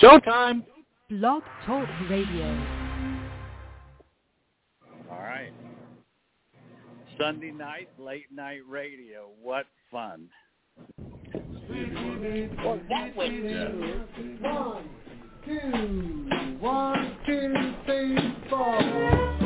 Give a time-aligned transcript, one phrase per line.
[0.00, 0.64] Showtime.
[1.08, 2.48] Blog Talk Radio.
[5.10, 5.52] All right.
[7.18, 9.28] Sunday night, late night radio.
[9.40, 10.28] What fun.
[10.98, 14.40] Well, that went smooth.
[14.40, 14.88] One,
[15.46, 16.28] two,
[16.60, 17.54] one, two,
[17.86, 19.45] three, four.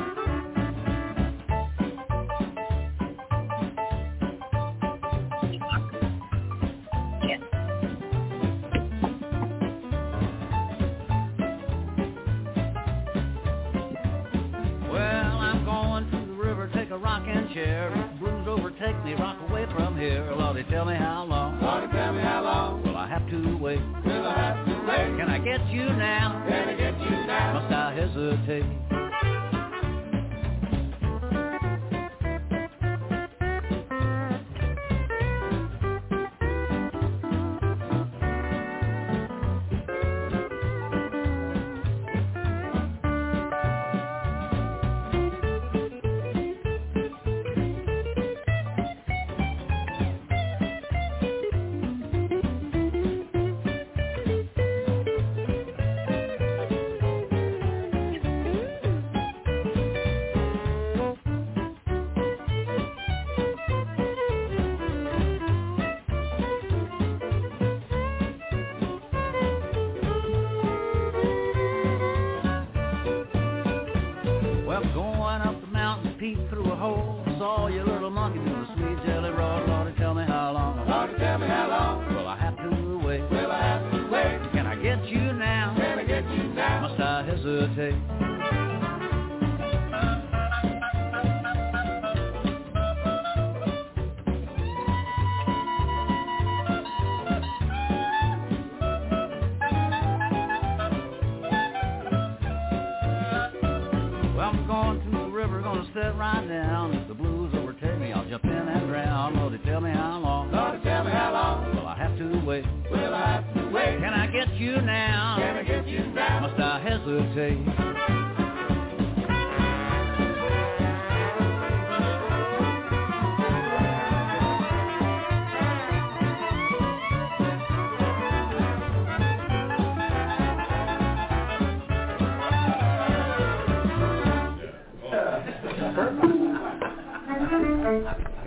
[17.53, 17.91] Chair.
[18.19, 20.23] Blues overtake me, rock away from here.
[20.37, 21.61] Lordy, tell me how long.
[21.61, 22.83] Lordy, tell me how long.
[22.83, 23.79] Will I have to wait?
[24.05, 25.17] Will I have to wait?
[25.17, 26.43] Can I get you now?
[26.47, 27.59] Can I get you now?
[27.61, 28.90] Must I hesitate?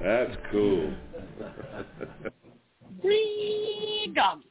[0.03, 0.93] That's cool.
[3.03, 4.51] Free doggy.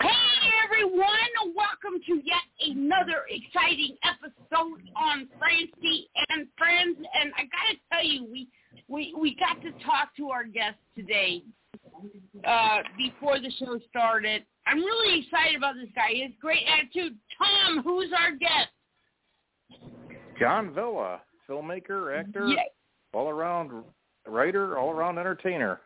[0.00, 1.06] Hey everyone,
[1.54, 6.96] welcome to yet another exciting episode on Francie and Friends.
[6.98, 8.48] And I gotta tell you, we
[8.88, 11.42] we we got to talk to our guest today
[12.46, 14.44] uh, before the show started.
[14.66, 16.08] I'm really excited about this guy.
[16.12, 17.16] He has great attitude.
[17.38, 18.70] Tom, who's our guest?
[20.38, 22.62] John Vella, filmmaker, actor, Yeah,
[23.14, 23.70] all around
[24.26, 25.80] writer, all around entertainer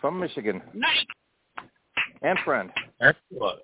[0.00, 1.04] from Michigan, nice.
[2.22, 2.70] and friend.
[3.00, 3.60] Excellent.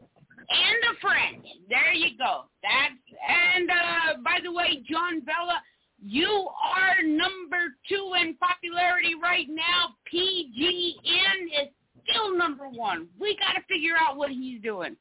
[0.50, 1.44] And a friend.
[1.68, 2.44] There you go.
[2.62, 2.94] That's
[3.28, 5.60] and uh by the way, John Vella,
[6.04, 9.94] you are number two in popularity right now.
[10.12, 11.68] PGN is
[12.08, 13.08] still number one.
[13.18, 14.96] We got to figure out what he's doing.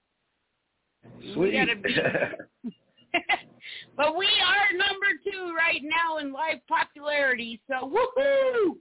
[1.22, 1.52] We Sweet.
[1.54, 1.96] gotta be-
[3.98, 7.62] but we are number two right now in live popularity.
[7.68, 8.75] So woohoo!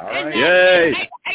[0.00, 0.92] all And Yay.
[0.94, 1.34] I, I,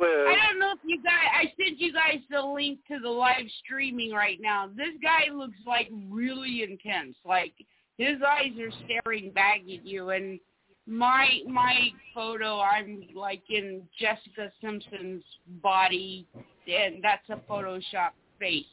[0.00, 3.46] I don't know if you guys, I sent you guys the link to the live
[3.64, 4.68] streaming right now.
[4.68, 7.16] This guy looks like really intense.
[7.24, 7.52] Like
[7.98, 10.38] his eyes are staring back at you and
[10.86, 15.24] my my photo I'm like in Jessica Simpson's
[15.62, 16.26] body
[16.68, 18.64] and that's a Photoshop face.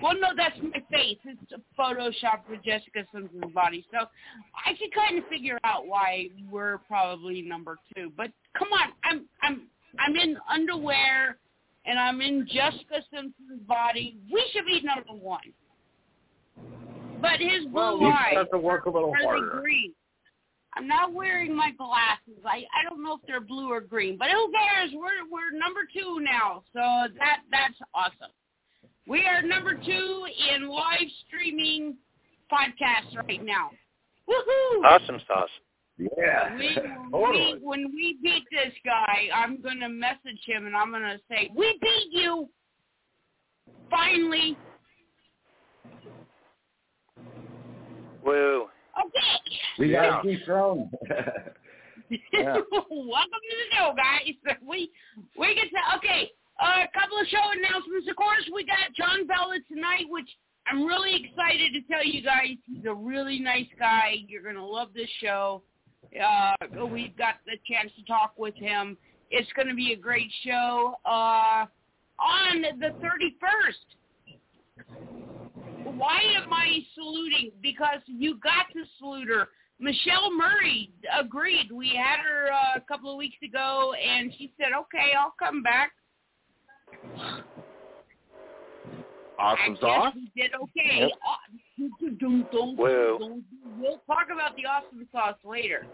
[0.00, 1.18] Well no, that's my face.
[1.24, 3.84] It's a Photoshop for Jessica Simpson's body.
[3.90, 4.06] So
[4.64, 8.12] I can kind of figure out why we're probably number two.
[8.16, 9.62] But come on, I'm I'm
[9.98, 11.38] I'm in underwear
[11.84, 14.18] and I'm in Jessica Simpson's body.
[14.32, 15.52] We should be number one.
[17.20, 19.60] But his blue Well, eyes have to work a little are harder.
[19.60, 19.92] green.
[20.74, 22.42] I'm not wearing my glasses.
[22.44, 24.90] I I don't know if they're blue or green, but who cares?
[24.92, 26.80] We're we're number two now, so
[27.18, 28.32] that that's awesome.
[29.06, 31.96] We are number two in live streaming
[32.52, 33.70] podcasts right now.
[34.28, 34.84] Woohoo!
[34.84, 35.48] Awesome sauce.
[35.98, 36.56] Yeah.
[36.56, 36.74] We,
[37.10, 37.54] totally.
[37.54, 41.18] we, when we beat this guy, I'm going to message him and I'm going to
[41.30, 42.48] say, we beat you!
[43.90, 44.56] Finally!
[48.24, 48.62] Woo.
[48.98, 49.56] Okay.
[49.78, 50.10] We Yeah.
[50.10, 50.90] got to dethrone.
[52.10, 52.56] Yeah.
[52.72, 54.56] Welcome to the show, guys.
[54.66, 54.90] We
[55.38, 56.30] we get to okay.
[56.60, 58.08] Uh, a couple of show announcements.
[58.08, 60.28] Of course, we got John Vella tonight, which
[60.66, 62.56] I'm really excited to tell you guys.
[62.66, 64.16] He's a really nice guy.
[64.28, 65.62] You're gonna love this show.
[66.18, 68.96] Uh, we've got the chance to talk with him.
[69.30, 70.94] It's gonna be a great show.
[71.04, 71.66] Uh,
[72.18, 73.96] on the 31st.
[75.96, 77.52] Why am I saluting?
[77.62, 79.48] Because you got to salute her.
[79.78, 81.70] Michelle Murray agreed.
[81.72, 85.62] We had her uh, a couple of weeks ago, and she said, "Okay, I'll come
[85.62, 85.92] back."
[89.38, 90.14] Awesome sauce.
[90.14, 91.00] we did okay.
[91.00, 91.10] Yep.
[92.18, 93.16] Don't- don't- Woo.
[93.18, 93.44] don't-
[93.78, 95.86] We'll talk about the awesome sauce later.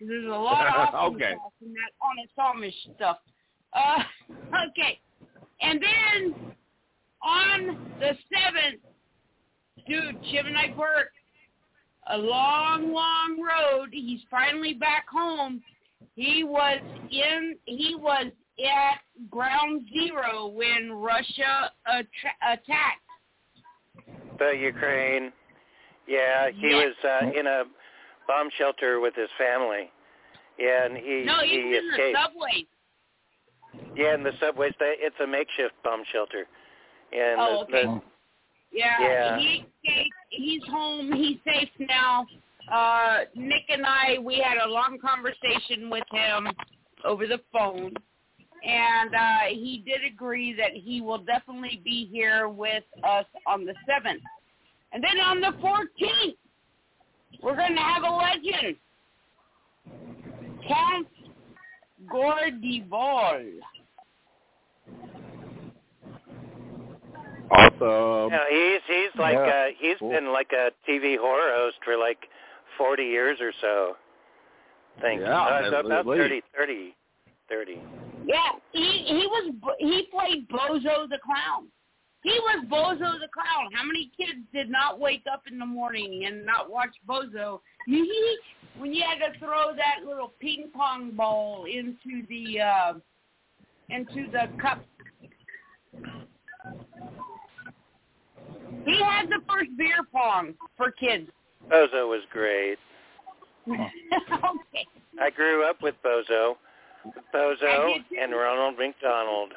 [0.00, 1.32] There's a lot of awesome Okay.
[1.34, 3.18] sauce in that honest Amish stuff.
[3.72, 4.02] Uh,
[4.70, 5.00] okay,
[5.60, 6.52] and then
[7.22, 8.80] on the seventh,
[9.88, 11.12] dude, Chip and I Burke,
[12.10, 13.88] a long, long road.
[13.92, 15.62] He's finally back home.
[16.16, 16.78] He was
[17.10, 17.56] in.
[17.64, 18.26] He was
[18.60, 23.00] at ground zero when Russia attra- attacked.
[24.38, 25.32] The Ukraine.
[26.06, 26.76] Yeah, he Yeah.
[26.76, 27.64] was uh, in a
[28.26, 29.90] bomb shelter with his family.
[30.58, 32.18] And he No, he in the escaped.
[32.18, 32.66] subway.
[33.96, 34.70] yeah, in the subway.
[34.80, 36.46] It's a makeshift bomb shelter.
[37.12, 37.86] And Oh, the, okay.
[37.86, 38.02] the,
[38.72, 39.38] Yeah, Yeah.
[39.38, 40.14] he escaped.
[40.30, 41.12] He's home.
[41.12, 42.26] He's safe now.
[42.70, 46.48] Uh, Nick and I, we had a long conversation with him
[47.04, 47.92] over the phone,
[48.64, 53.74] and uh, he did agree that he will definitely be here with us on the
[53.86, 54.22] seventh,
[54.92, 56.36] and then on the fourteenth,
[57.42, 58.76] we're going to have a legend,
[60.68, 61.06] Count
[62.10, 63.40] Gore de Vol.
[67.50, 68.32] Awesome.
[68.32, 70.10] yeah, he's he's like Yeah, uh, he's cool.
[70.10, 72.18] been like a TV horror host for like
[72.78, 73.96] 40 years or so.
[74.98, 76.18] I think Yeah, uh, so about absolutely.
[76.18, 76.96] 30, 30,
[77.48, 77.82] 30.
[78.26, 78.36] Yeah,
[78.72, 81.68] he he was he played Bozo the clown.
[82.24, 83.70] He was Bozo the clown.
[83.74, 87.60] How many kids did not wake up in the morning and not watch Bozo?
[88.78, 92.94] when you had to throw that little ping pong ball into the uh
[93.90, 94.82] into the cup.
[98.86, 101.28] He had the first beer pong for kids.
[101.70, 102.78] Bozo was great.
[103.68, 104.86] okay.
[105.20, 106.54] I grew up with Bozo,
[107.34, 109.52] Bozo and Ronald McDonald.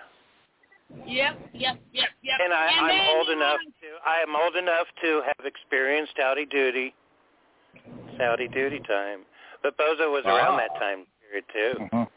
[1.06, 2.40] Yep, yep, yep, yep.
[2.44, 6.94] And I, I'm old enough to I am old enough to have experienced Howdy Doody.
[7.76, 9.20] It's Howdy Doody time.
[9.64, 10.58] But Bozo was around Ah.
[10.58, 11.90] that time period too.
[11.92, 12.08] Mhm.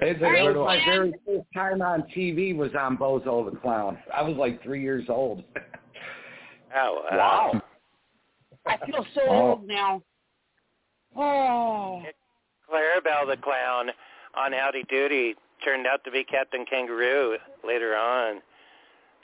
[0.00, 0.86] It, All right, it was my Dan.
[0.86, 3.98] very first time on TV was on Bozo the Clown.
[4.14, 5.44] I was like three years old.
[6.74, 7.50] Oh wow.
[7.52, 7.62] Wow.
[8.66, 9.50] I feel so Oh.
[9.52, 10.02] old now.
[11.16, 12.02] Oh.
[12.70, 13.90] Clarabelle the clown
[14.34, 15.34] on Howdy Doody
[15.64, 18.40] turned out to be Captain Kangaroo later on.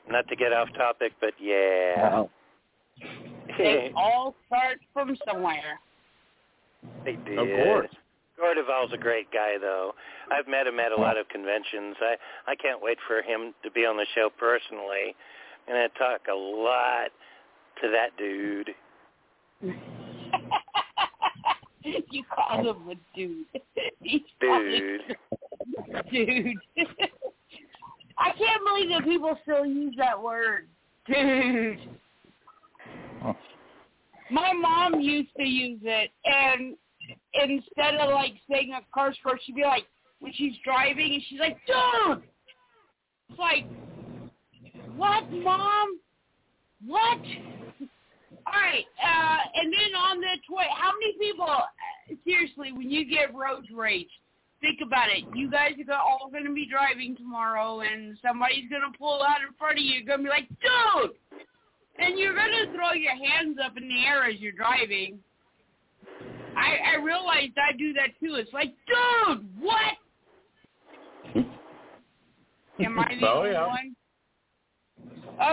[0.09, 1.97] Not to get off topic, but yeah.
[1.97, 2.31] Wow.
[3.59, 5.79] They all start from somewhere.
[7.05, 7.39] they did.
[7.39, 7.91] Of course.
[8.39, 9.95] Gore de Vol's a great guy, though.
[10.31, 11.97] I've met him at a lot of conventions.
[12.01, 12.17] I
[12.49, 15.15] I can't wait for him to be on the show personally,
[15.69, 17.11] and I talk a lot
[17.81, 18.75] to that dude.
[21.85, 23.47] you call him a dude.
[24.01, 25.17] He's Dude.
[26.11, 26.57] dude.
[28.19, 30.69] I can't believe that people still use that word.
[31.07, 31.79] Dude.
[33.25, 33.37] Oh.
[34.31, 36.77] My mom used to use it and
[37.35, 39.85] instead of like saying a curse word, she'd be like
[40.21, 42.23] when she's driving and she's like, Dude
[43.31, 43.67] It's like
[44.97, 45.99] What mom?
[46.87, 47.19] What?
[48.47, 51.47] All right, uh, and then on the twi- how many people?
[51.47, 54.11] uh, Seriously, when you get road rage,
[54.61, 55.25] think about it.
[55.35, 59.41] You guys are all going to be driving tomorrow, and somebody's going to pull out
[59.47, 59.95] in front of you.
[59.95, 61.13] You're going to be like, "Dude!"
[61.99, 65.19] and you're going to throw your hands up in the air as you're driving.
[66.57, 68.35] I, I realized I do that too.
[68.37, 69.95] It's like, dude, what?
[72.81, 73.67] Am I the Oh, only yeah.
[73.67, 73.97] one?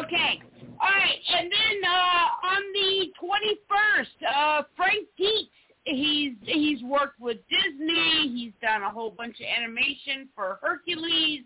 [0.04, 0.42] Okay.
[0.80, 5.50] All right, and then uh, on the 21st, uh, Frank Dietz,
[5.84, 8.30] he's he's worked with Disney.
[8.34, 11.42] He's done a whole bunch of animation for Hercules,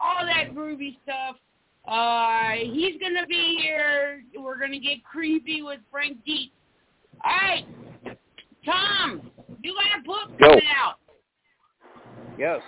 [0.00, 1.36] all that groovy stuff.
[1.86, 4.22] Uh, he's gonna be here.
[4.38, 6.52] We're gonna get creepy with Frank Dietz.
[7.24, 7.64] All right,
[8.64, 9.30] Tom,
[9.62, 10.48] you got a book Yo.
[10.48, 10.96] coming out.
[12.38, 12.60] Yes.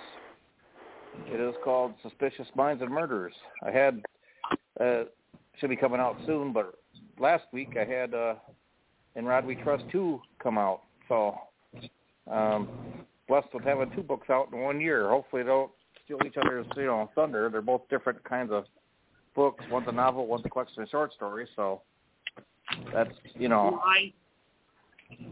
[1.27, 3.33] It is called Suspicious Minds and Murders.
[3.63, 4.01] I had
[4.79, 5.03] uh
[5.57, 6.75] should be coming out soon, but
[7.19, 8.35] last week I had uh
[9.15, 10.81] In Rod We Trust two come out.
[11.07, 11.35] So
[12.31, 12.67] um
[13.27, 15.09] blessed with having two books out in one year.
[15.09, 15.71] Hopefully they don't
[16.05, 17.49] steal each other's, you know, thunder.
[17.49, 18.65] They're both different kinds of
[19.35, 19.63] books.
[19.71, 21.81] One's a novel, one's a collection of short stories, so
[22.93, 23.79] that's you know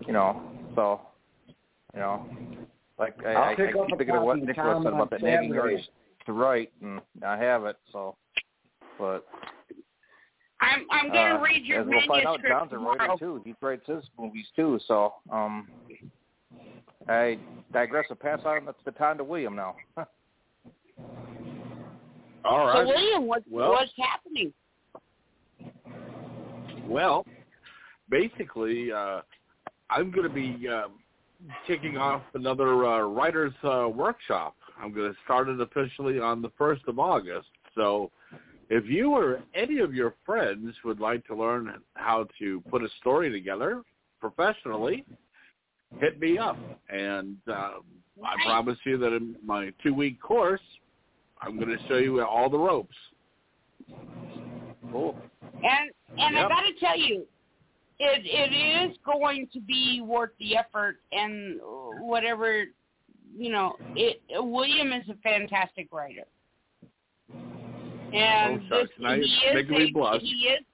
[0.05, 0.41] you know,
[0.75, 1.01] so
[1.93, 2.25] you know,
[2.99, 5.81] like I, I'll I, I keep thinking of what Nicholas said about that nagging urge
[6.25, 7.77] to write, and I have it.
[7.91, 8.15] So,
[8.99, 9.25] but
[10.67, 13.41] I'm I'm gonna uh, read your as we'll find out, John's a writer too.
[13.45, 14.79] He writes his movies too.
[14.88, 15.67] So, um,
[17.07, 17.38] I
[17.71, 19.75] digress to pass on the baton to William now.
[22.45, 22.86] All So.
[22.86, 24.53] William, what Well- what's happening?
[26.88, 27.25] Well,
[28.09, 29.21] basically, uh,
[29.89, 30.88] I'm going to be uh,
[31.65, 34.55] kicking off another uh, writers uh, workshop.
[34.81, 37.50] I'm going to start it officially on the first of August.
[37.75, 38.09] So,
[38.69, 42.89] if you or any of your friends would like to learn how to put a
[43.00, 43.81] story together
[44.19, 45.05] professionally,
[46.00, 46.57] hit me up,
[46.89, 47.79] and uh,
[48.24, 50.62] I promise you that in my two-week course,
[51.41, 52.95] I'm going to show you all the ropes.
[54.91, 55.17] cool.
[55.53, 57.25] And and I gotta tell you,
[58.00, 61.59] it it is going to be worth the effort and
[62.00, 62.65] whatever
[63.36, 63.75] you know.
[63.95, 66.25] It William is a fantastic writer,
[68.13, 70.21] and Oh, this, Now he is a, blush.
[70.21, 70.65] he is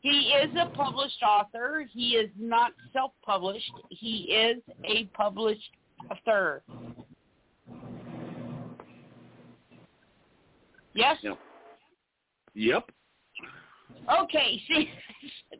[0.00, 1.84] he is a published author.
[1.92, 3.72] He is not self-published.
[3.90, 5.70] He is a published
[6.10, 6.62] author.
[10.94, 11.16] Yes.
[11.22, 11.38] Yep.
[12.54, 12.90] Yep.
[14.22, 14.88] Okay, see,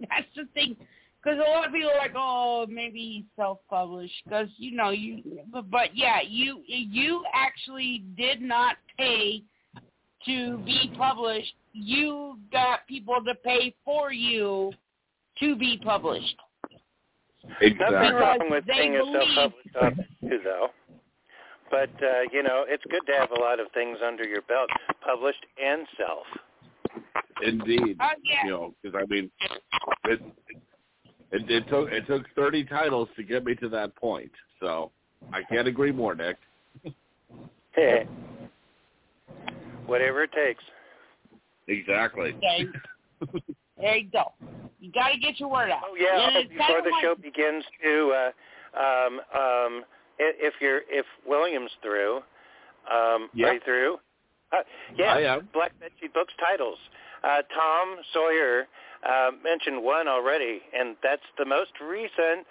[0.08, 0.76] that's the thing,
[1.22, 5.22] because a lot of people are like, oh, maybe he's self-published, because you know you,
[5.52, 9.42] but, but yeah, you you actually did not pay
[10.26, 11.54] to be published.
[11.72, 14.72] You got people to pay for you
[15.40, 16.36] to be published.
[17.44, 17.96] Nothing Exactly.
[18.12, 20.68] wrong Because with being a self-published author too, though.
[21.70, 24.68] But uh, you know, it's good to have a lot of things under your belt,
[25.04, 26.26] published and self.
[27.44, 27.96] Indeed.
[28.00, 29.30] Oh yeah, You know, because I mean,
[30.04, 30.20] it,
[31.32, 34.30] it it took it took thirty titles to get me to that point.
[34.60, 34.90] So
[35.32, 36.36] I can't agree more, Nick.
[39.86, 40.62] Hey, whatever it takes.
[41.68, 42.34] Exactly.
[42.36, 42.64] okay.
[43.80, 44.32] there you go.
[44.80, 45.82] You got to get your word out.
[45.84, 46.38] Oh yeah.
[46.38, 48.12] And before the like- show begins, to
[48.76, 49.84] uh, um, um,
[50.18, 52.20] if you're if William's through,
[52.92, 53.48] um, Yep.
[53.48, 53.96] are you through?
[54.52, 54.58] Uh,
[54.96, 55.38] yeah.
[55.52, 56.78] Black Bed Sheet Books titles.
[57.24, 58.66] Uh, Tom Sawyer
[59.08, 62.46] uh, mentioned one already, and that's the most recent.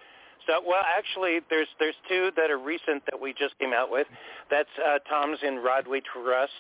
[0.48, 4.08] So, well, actually, there's there's two that are recent that we just came out with.
[4.52, 6.52] That's uh, Tom's in Rod We Trust,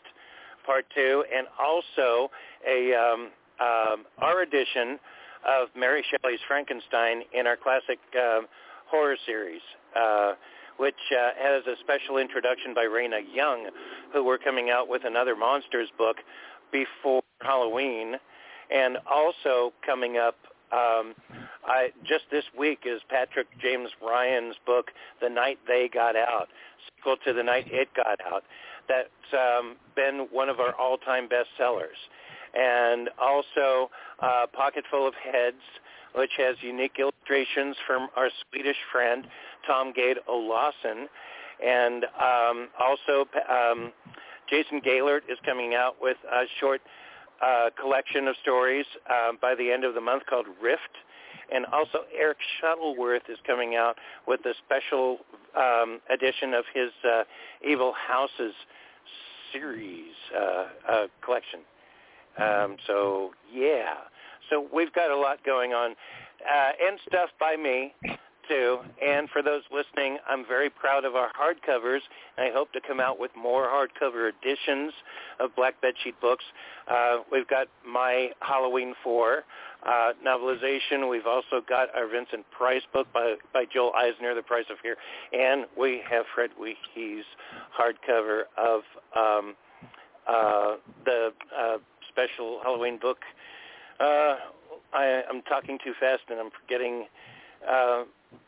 [0.65, 2.29] Part Two, and also
[2.67, 3.29] a um,
[3.59, 4.99] um, our edition
[5.47, 8.47] of Mary Shelley's Frankenstein in our classic um,
[8.87, 9.61] horror series.
[9.95, 10.33] Uh,
[10.77, 13.69] which uh, has a special introduction by Raina Young,
[14.11, 16.17] who we're coming out with another Monsters book
[16.69, 18.15] before Halloween,
[18.69, 20.35] and also coming up
[20.71, 21.13] um,
[21.65, 24.91] I, just this week is Patrick James Ryan's book,
[25.21, 26.47] The Night They Got Out,
[26.85, 28.43] sequel to The Night It Got Out.
[28.87, 31.99] That's um, been one of our all-time bestsellers.
[32.53, 33.89] And also
[34.21, 34.45] uh,
[35.07, 35.57] of Heads,
[36.13, 39.27] which has unique illustrations from our Swedish friend
[39.67, 41.07] Tom Gade Olausen.
[41.65, 43.91] And um, also um,
[44.49, 46.81] Jason Gaylord is coming out with a short
[47.41, 50.81] uh, collection of stories uh, by the end of the month called Rift.
[51.53, 53.97] And also Eric Shuttleworth is coming out
[54.27, 55.19] with a special
[55.55, 57.23] um, edition of his uh,
[57.67, 58.53] Evil Houses
[59.53, 61.59] series uh, uh, collection.
[62.37, 63.93] Um, so yeah,
[64.49, 67.93] so we've got a lot going on, uh, and stuff by me
[68.49, 71.99] And for those listening, I'm very proud of our hardcovers.
[72.37, 74.93] and I hope to come out with more hardcover editions
[75.39, 76.43] of Black Bedsheet books.
[76.87, 79.43] Uh, we've got my Halloween 4
[79.85, 81.09] uh, novelization.
[81.09, 84.95] We've also got our Vincent Price book by, by Joel Eisner, The Price of Fear.
[85.33, 87.25] And we have Fred Wiehe's
[87.77, 88.81] hardcover of
[89.15, 89.55] um,
[90.27, 90.75] uh,
[91.05, 91.77] the uh,
[92.09, 93.19] special Halloween book.
[93.99, 94.35] Uh,
[94.93, 97.05] I, I'm talking too fast and I'm forgetting.
[97.67, 98.03] Uh,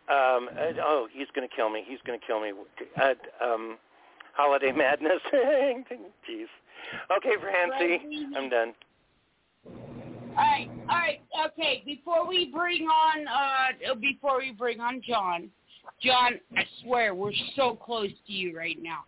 [0.09, 1.83] um, uh, oh, he's going to kill me.
[1.87, 2.51] He's going to kill me.
[3.01, 3.77] Uh, um,
[4.33, 5.21] Holiday Madness.
[5.33, 6.47] Jeez.
[7.17, 7.99] Okay, Francie,
[8.35, 8.73] I'm done.
[9.65, 11.81] All right, all right, okay.
[11.83, 15.49] Before we bring on, uh, before we bring on John,
[16.03, 18.99] John, I swear we're so close to you right now.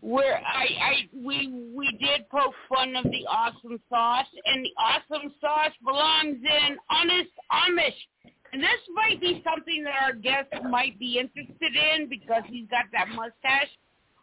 [0.00, 5.32] We're, I, I, we, we did poke fun of the awesome sauce, and the awesome
[5.40, 8.30] sauce belongs in Honest Amish.
[8.60, 13.08] This might be something that our guest might be interested in because he's got that
[13.08, 13.68] mustache.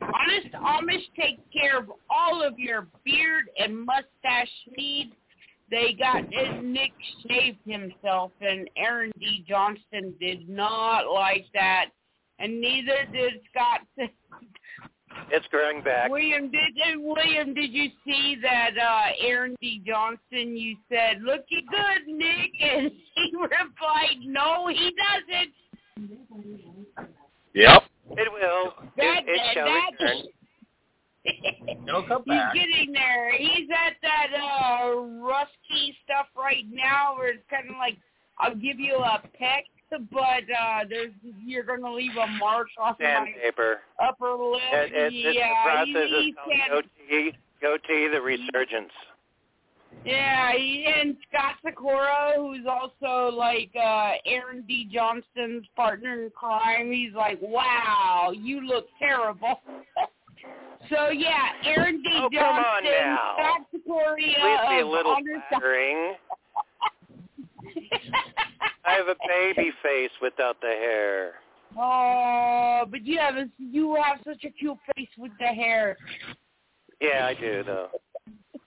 [0.02, 5.14] Honest Amish takes care of all of your beard and mustache needs.
[5.72, 6.30] They got
[6.64, 6.92] Nick
[7.28, 9.46] shaved himself, and Aaron D.
[9.48, 11.86] Johnston did not like that,
[12.40, 13.82] and neither did Scott.
[15.36, 16.12] It's growing back.
[16.12, 16.62] William, did
[16.98, 17.56] William?
[17.56, 19.82] Did you see that uh Aaron D.
[19.84, 20.56] Johnston?
[20.56, 25.54] You said, "Looking good, Nick," and he replied, "No, he doesn't."
[27.56, 27.84] Yep.
[28.12, 28.74] It will.
[28.98, 30.24] That, it, it shall that, return.
[31.88, 33.36] It'll come He's getting there.
[33.36, 37.98] He's at that uh rusty stuff right now where it's kind of like
[38.38, 39.66] I'll give you a peck,
[40.12, 41.12] but uh there's
[41.46, 43.80] you're gonna leave a mark off my Sandpaper.
[44.02, 44.62] upper lip.
[44.74, 48.92] It, it, it's yeah, process he, he is called can't- goatee, goatee, the resurgence.
[50.06, 54.90] Yeah, and Scott Sakura, who's also like uh Aaron D.
[54.92, 59.62] Johnston's partner in crime, he's like, "Wow, you look terrible."
[60.90, 62.10] so yeah, Aaron D.
[62.16, 63.18] Oh, Johnston.
[63.38, 64.36] Scott Sakura, be
[64.82, 65.16] a little
[65.50, 66.16] flattering.
[68.86, 71.34] I have a baby face without the hair.
[71.78, 75.98] oh, but you have a, you have such a cute face with the hair.
[77.02, 77.88] Yeah, I do though.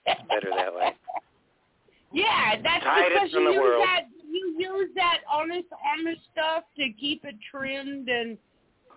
[0.05, 0.93] Better that way.
[2.13, 3.83] Yeah, that's because you use world.
[3.83, 8.37] that you use that honest Amish stuff to keep it trimmed and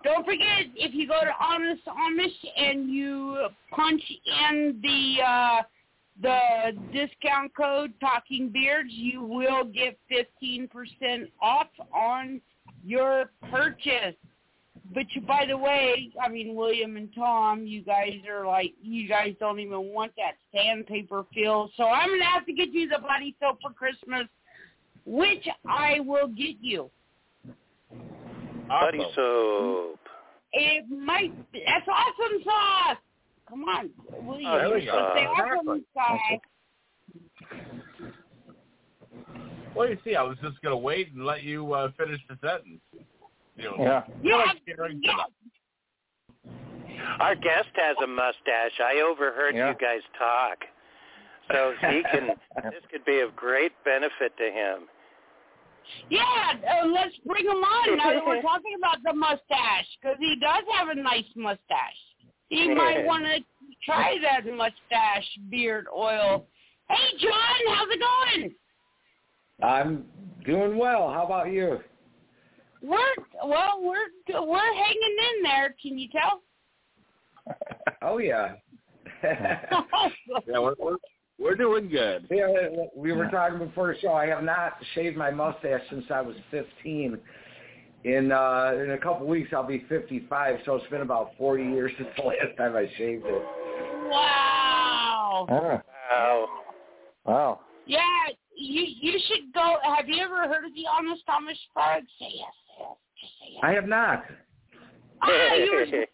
[0.03, 4.01] don't forget if you go to Honest Amish and you punch
[4.49, 5.61] in the uh
[6.21, 12.41] the discount code Talking Beards, you will get fifteen percent off on
[12.83, 14.15] your purchase.
[14.93, 19.07] But you, by the way, I mean William and Tom, you guys are like you
[19.07, 21.69] guys don't even want that sandpaper feel.
[21.77, 24.27] So I'm gonna have to get you the body soap for Christmas,
[25.05, 26.89] which I will get you.
[28.67, 29.13] Buddy Awesome.
[29.15, 29.99] soap.
[30.53, 32.97] It might that's awesome sauce.
[33.51, 33.89] Come on,
[34.25, 34.49] William.
[34.49, 35.81] Oh, there You're we supposed to
[36.29, 36.39] say go.
[39.75, 42.37] Well, you see, I was just going to wait and let you uh, finish the
[42.41, 42.79] sentence.
[43.57, 44.03] You know, Yeah.
[44.23, 44.45] you're Yeah,
[44.79, 45.25] like yeah.
[47.19, 48.79] Our guest has a mustache.
[48.79, 49.69] I overheard Yeah.
[49.71, 50.59] you guys talk.
[51.51, 52.27] So he can
[52.71, 54.87] this could be of great benefit to him.
[56.09, 60.37] Yeah, uh, let's bring him on now that we're talking about the mustache because he
[60.39, 61.99] does have a nice mustache.
[62.51, 63.39] He might want to
[63.85, 66.45] try that mustache beard oil.
[66.89, 68.53] Hey, John, how's it going?
[69.63, 70.05] I'm
[70.45, 71.09] doing well.
[71.09, 71.79] How about you?
[72.81, 72.97] We're
[73.45, 75.75] well, we're we're hanging in there.
[75.81, 76.41] Can you tell?
[78.01, 78.55] oh yeah.
[80.47, 80.97] Yeah, we're, we're,
[81.39, 82.25] we're doing good.
[82.31, 82.47] yeah,
[82.95, 84.13] we were talking before the show.
[84.13, 87.19] I have not shaved my mustache since I was 15.
[88.03, 91.91] In uh in a couple weeks I'll be 55, so it's been about 40 years
[91.97, 93.43] since the last time I shaved it.
[94.09, 95.45] Wow.
[95.49, 96.47] Ah, Wow.
[97.25, 97.59] wow.
[97.85, 97.99] Yeah,
[98.55, 99.77] you you should go.
[99.83, 102.07] Have you ever heard of the Honest Thomas Sparks?
[102.19, 102.87] Say yes, yes,
[103.19, 103.59] just say yes.
[103.63, 104.23] I have not.
[105.21, 106.05] Ah, you were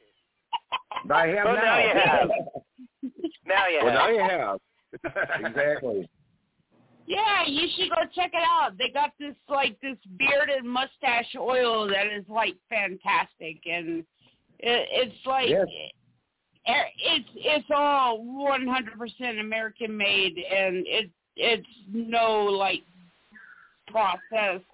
[1.14, 1.62] I have Well, now.
[1.62, 2.30] now you have.
[3.46, 4.60] now you Well, now you have.
[5.46, 6.10] exactly.
[7.08, 8.78] Yeah, you should go check it out.
[8.78, 14.04] They got this like this beard and mustache oil that is like fantastic, and
[14.60, 15.68] it, it's like Yes.
[15.70, 15.94] it-
[17.00, 22.84] it's it's all 100% American made, and it it's no like
[23.88, 24.66] processed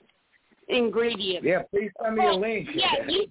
[0.70, 1.46] ingredients.
[1.46, 2.70] Yeah, please send me a link.
[2.74, 3.28] Yeah, you,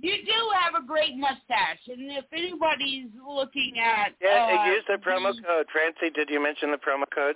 [0.00, 4.98] you do have a great mustache, and if anybody's looking at Yeah, uh, use the
[5.04, 5.66] promo code.
[5.72, 7.34] Francie, did you mention the promo code?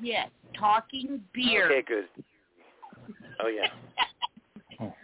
[0.00, 0.28] Yes,
[0.58, 1.66] talking beer.
[1.66, 2.24] Okay, good.
[3.40, 4.90] Oh yeah.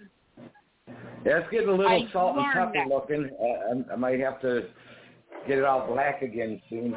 [1.24, 2.88] Yeah, it's getting a little I salt and pepper that.
[2.88, 3.30] looking.
[3.40, 4.62] Uh, I, I might have to
[5.46, 6.96] get it all black again soon.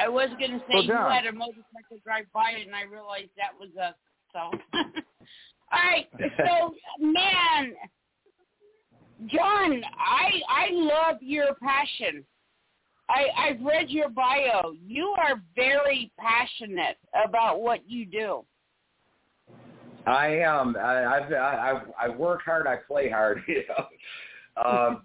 [0.00, 1.12] I was gonna say Well, you John.
[1.12, 3.94] had a motorcycle drive by it, and I realized that was us.
[4.32, 4.38] So,
[4.78, 6.08] all right.
[6.38, 7.74] So, man,
[9.26, 12.24] John, I I love your passion.
[13.08, 14.74] I I've read your bio.
[14.86, 18.44] You are very passionate about what you do.
[20.06, 20.76] I am.
[20.76, 22.66] I, I've, I, I I work hard.
[22.66, 23.42] I play hard.
[23.48, 23.86] You know.
[24.64, 25.02] Um,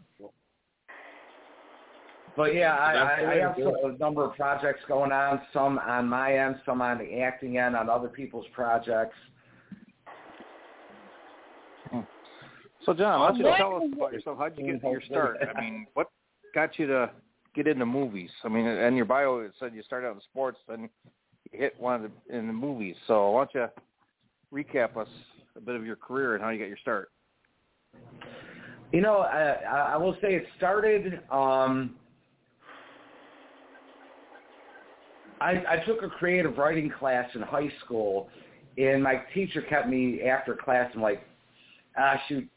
[2.36, 5.42] But yeah, I, That's I, I have to do a number of projects going on.
[5.54, 9.16] Some on my end, some on the acting end, on other people's projects.
[12.86, 14.38] So, John, why don't you tell us about yourself?
[14.38, 15.38] How'd you get your start?
[15.42, 16.10] I mean, what
[16.54, 17.12] got you to
[17.56, 18.30] get into movies?
[18.44, 20.90] I mean, in your bio it said you started out in sports, then you
[21.52, 22.96] hit one of the, in the movies.
[23.08, 23.72] So, why don't
[24.54, 25.08] you recap us
[25.56, 27.10] a bit of your career and how you got your start?
[28.92, 31.22] You know, I, I I will say it started.
[31.32, 31.96] Um,
[35.42, 38.30] I, I took a creative writing class in high school,
[38.78, 41.26] and my teacher kept me after class and like,
[41.98, 42.48] ah, shoot,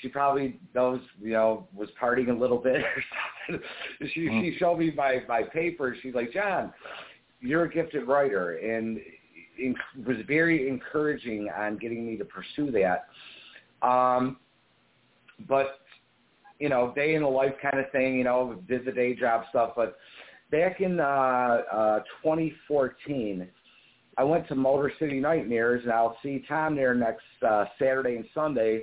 [0.00, 3.04] she probably knows, you know, was partying a little bit or
[3.48, 3.66] something.
[4.14, 4.40] she Mm.
[4.42, 5.96] she showed me my my paper.
[6.02, 6.72] She's like, John,
[7.40, 9.00] you're a gifted writer, and
[9.58, 9.74] in,
[10.06, 13.08] was very encouraging on getting me to pursue that.
[13.86, 14.38] Um,
[15.48, 15.80] but
[16.58, 19.44] you know, day in the life kind of thing, you know, did the day job
[19.50, 19.72] stuff.
[19.76, 19.96] But
[20.50, 23.46] back in uh, uh, 2014,
[24.16, 28.24] I went to Motor City Nightmares, and I'll see Tom there next uh, Saturday and
[28.34, 28.82] Sunday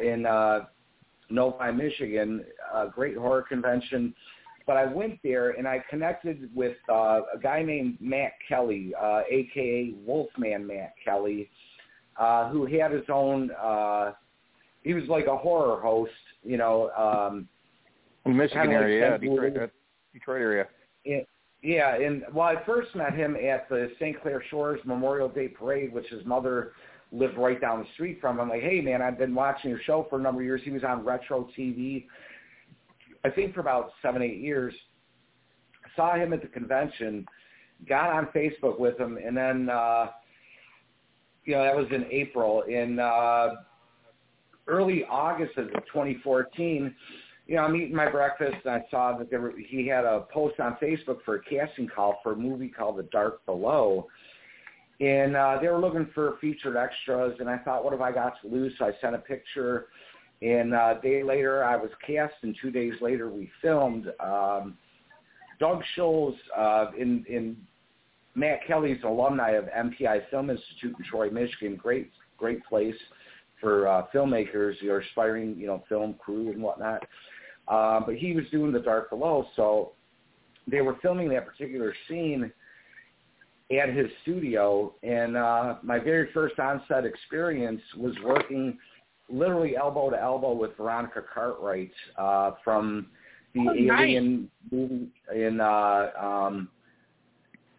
[0.00, 0.66] in uh,
[1.30, 4.14] Novi, Michigan, a great horror convention.
[4.66, 9.22] But I went there and I connected with uh, a guy named Matt Kelly, uh,
[9.28, 11.50] aka Wolfman Matt Kelly,
[12.16, 13.50] uh, who had his own.
[13.52, 14.12] Uh,
[14.82, 16.90] he was like a horror host, you know.
[16.90, 17.48] Um,
[18.26, 19.66] In Michigan Kinda like area, yeah, Detroit, uh,
[20.12, 20.66] Detroit area.
[21.04, 21.24] in,
[21.62, 24.20] yeah, and well, I first met him at the St.
[24.22, 26.72] Clair Shores Memorial Day Parade, which his mother
[27.12, 28.40] lived right down the street from.
[28.40, 30.60] I'm like, hey man, I've been watching your show for a number of years.
[30.64, 32.06] He was on Retro TV,
[33.24, 34.74] I think for about seven, eight years.
[35.96, 37.26] Saw him at the convention,
[37.88, 40.06] got on Facebook with him, and then uh,
[41.44, 42.62] you know that was in April.
[42.62, 43.56] In uh,
[44.66, 46.94] early August of 2014,
[47.46, 50.26] you know, I'm eating my breakfast and I saw that there were, he had a
[50.32, 54.06] post on Facebook for a casting call for a movie called The Dark Below.
[55.00, 58.34] And uh, they were looking for featured extras, and I thought, what have I got
[58.42, 58.72] to lose?
[58.78, 59.86] So I sent a picture,
[60.42, 64.08] and uh, a day later I was cast, and two days later we filmed.
[64.20, 64.76] Um,
[65.58, 67.56] Doug Schulze uh, in, in
[68.34, 72.94] Matt Kelly's alumni of MPI Film Institute in Troy, Michigan, great great place
[73.60, 77.06] for uh, filmmakers, your aspiring, you know, film crew and whatnot.
[77.68, 79.92] Uh, but he was doing The Dark Below, so
[80.66, 82.50] they were filming that particular scene
[83.70, 84.94] at his studio.
[85.02, 88.78] And uh, my very first on-set experience was working
[89.28, 93.06] literally elbow to elbow with Veronica Cartwright uh, from
[93.54, 94.00] the Oh, nice.
[94.02, 96.68] Alien movie in uh, um,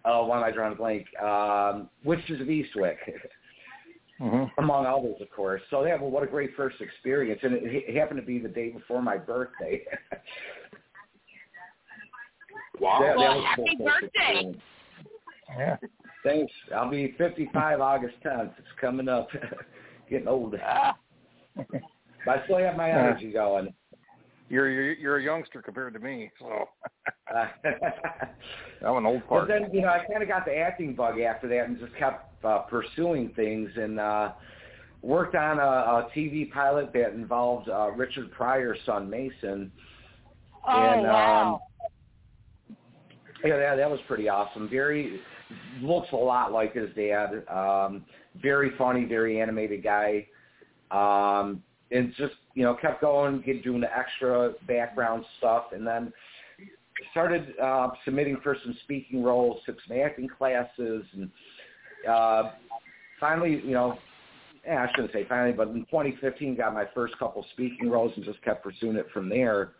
[0.05, 1.05] oh, why am I drawing a blank?
[1.21, 2.97] Um, Witches of Eastwick.
[4.19, 5.61] hmm among others, of course.
[5.69, 8.49] So yeah, well, what a great first experience, and it, it happened to be the
[8.49, 9.81] day before my birthday.
[12.79, 12.99] Wow.
[12.99, 14.55] That- that Well, was a happy cool first birthday.
[15.51, 15.79] Experience.
[15.81, 15.87] Yeah.
[16.23, 16.53] Thanks.
[16.75, 18.51] I'll be 55 August 10th.
[18.57, 19.27] It's coming up.
[20.09, 20.55] Getting old.
[20.63, 20.95] Ah,
[22.25, 22.99] But I still have my Yeah.
[22.99, 23.73] energy going.
[24.49, 26.65] You're, you're you're a youngster compared to me, so
[27.33, 27.47] Uh,
[28.85, 29.47] I'm an old but part.
[29.47, 32.43] then, you know, I kind of got the acting bug after that and just kept
[32.43, 34.33] uh, pursuing things and uh,
[35.01, 39.71] worked on a, a TV pilot that involved uh, Richard Pryor's son, Mason.
[40.67, 41.55] oh and, wow.
[41.55, 41.59] Um,
[43.45, 44.67] yeah, that, that was pretty awesome.
[44.69, 45.21] Very
[45.81, 47.43] looks a lot like his dad.
[47.49, 48.05] Um,
[48.41, 50.27] very funny, very animated guy.
[50.91, 56.11] Um, and just you know kept going, get doing the extra background stuff, and then
[57.11, 61.29] started uh, submitting for some speaking roles, took some acting classes, and
[62.09, 62.51] uh,
[63.19, 63.97] finally, you know,
[64.65, 68.25] eh, I shouldn't say finally, but in 2015, got my first couple speaking roles and
[68.25, 69.71] just kept pursuing it from there.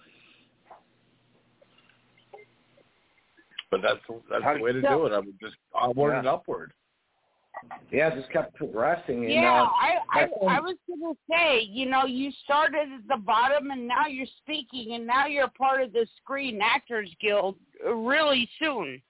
[3.72, 5.14] But that's that's How the way to So- do it.
[5.14, 6.20] I would just onward Yeah.
[6.20, 6.74] and upward.
[7.92, 9.24] Yeah, just kept progressing.
[9.26, 13.18] And, Yeah, uh, I, I I was gonna say, you know, you started at the
[13.18, 17.56] bottom and now you're speaking and now you're part of the Screen Actors Guild
[17.86, 19.02] uh, really soon.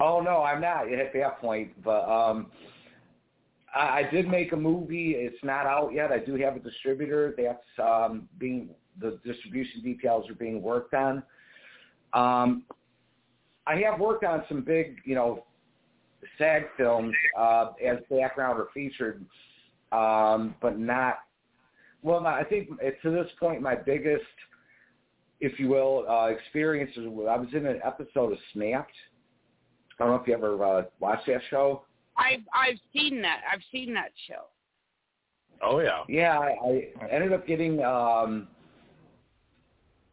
[0.00, 1.72] Oh no, I'm not at that point.
[1.84, 2.50] But um,
[3.74, 5.12] I, I did make a movie.
[5.12, 6.10] It's not out yet.
[6.10, 8.70] I do have a distributor that's um, being
[9.00, 11.22] the distribution details are being worked on.
[12.14, 12.64] Um,
[13.66, 15.44] I have worked on some big, you know,
[16.38, 19.24] SAG films uh, as background or featured,
[19.92, 21.18] um, but not.
[22.02, 24.24] Well, I think to this point, my biggest,
[25.40, 28.92] if you will, uh, experience is I was in an episode of Snapped.
[30.00, 31.82] I don't know if you ever uh, watched that show.
[32.16, 33.42] I've I've seen that.
[33.50, 34.44] I've seen that show.
[35.62, 36.02] Oh yeah.
[36.08, 37.82] Yeah, I, I ended up getting.
[37.82, 38.48] um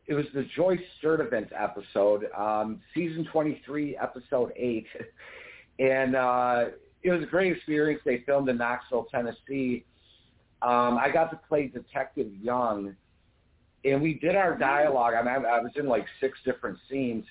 [0.10, 4.86] it was the Joyce Sturdivant episode, um, season 23, episode 8.
[5.82, 6.65] And uh,
[7.04, 8.02] it was a great experience.
[8.04, 9.86] They filmed in Knoxville, Tennessee.
[10.62, 12.98] Um, I got to play Detective Young,
[13.86, 15.13] and we did our dialogue.
[15.13, 17.24] I, mean, I was in like six different scenes,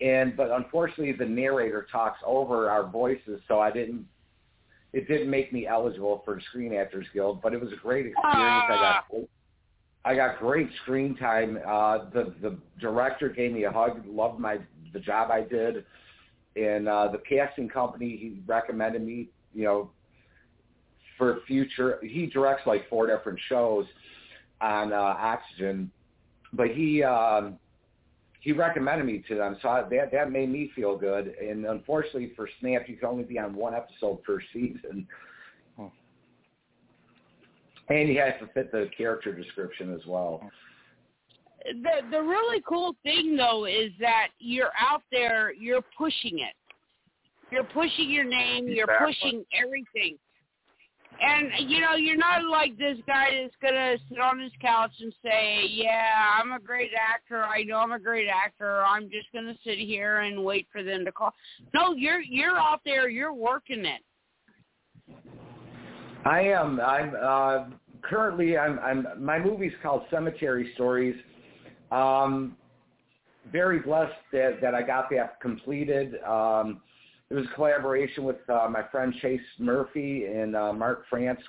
[0.00, 4.06] and but unfortunately the narrator talks over our voices, so I didn't.
[4.94, 8.64] It didn't make me eligible for Screen Actors Guild, but it was a great experience.
[8.70, 9.28] I got
[10.04, 11.58] I got great screen time.
[11.66, 14.58] Uh, the the director gave me a hug, loved my
[14.92, 15.84] the job I did,
[16.56, 19.28] and uh, the casting company he recommended me.
[19.54, 19.90] You know,
[21.16, 23.86] for future, he directs like four different shows
[24.60, 25.90] on uh, Oxygen,
[26.52, 27.58] but he um,
[28.40, 31.28] he recommended me to them, so I, that that made me feel good.
[31.40, 35.06] And unfortunately for Snap, you can only be on one episode per season.
[37.88, 40.50] And you have to fit the character description as well.
[41.64, 46.54] The the really cool thing though is that you're out there, you're pushing it.
[47.50, 49.14] You're pushing your name, you're Exactly.
[49.14, 50.18] pushing everything.
[51.20, 55.14] And you know, you're not like this guy that's gonna sit on his couch and
[55.22, 57.44] say, "Yeah, I'm a great actor.
[57.44, 58.82] I know I'm a great actor.
[58.84, 61.32] I'm just gonna sit here and wait for them to call."
[61.72, 63.08] No, you're you're out there.
[63.08, 64.02] You're working it.
[66.24, 66.80] I am.
[66.80, 67.64] I'm uh,
[68.02, 68.56] currently.
[68.56, 68.78] I'm.
[68.78, 69.06] I'm.
[69.18, 71.16] My movie's called Cemetery Stories.
[71.90, 72.56] Um,
[73.52, 76.14] very blessed that that I got that completed.
[76.22, 76.80] Um,
[77.30, 81.40] it was a collaboration with uh, my friend Chase Murphy and uh, Mark France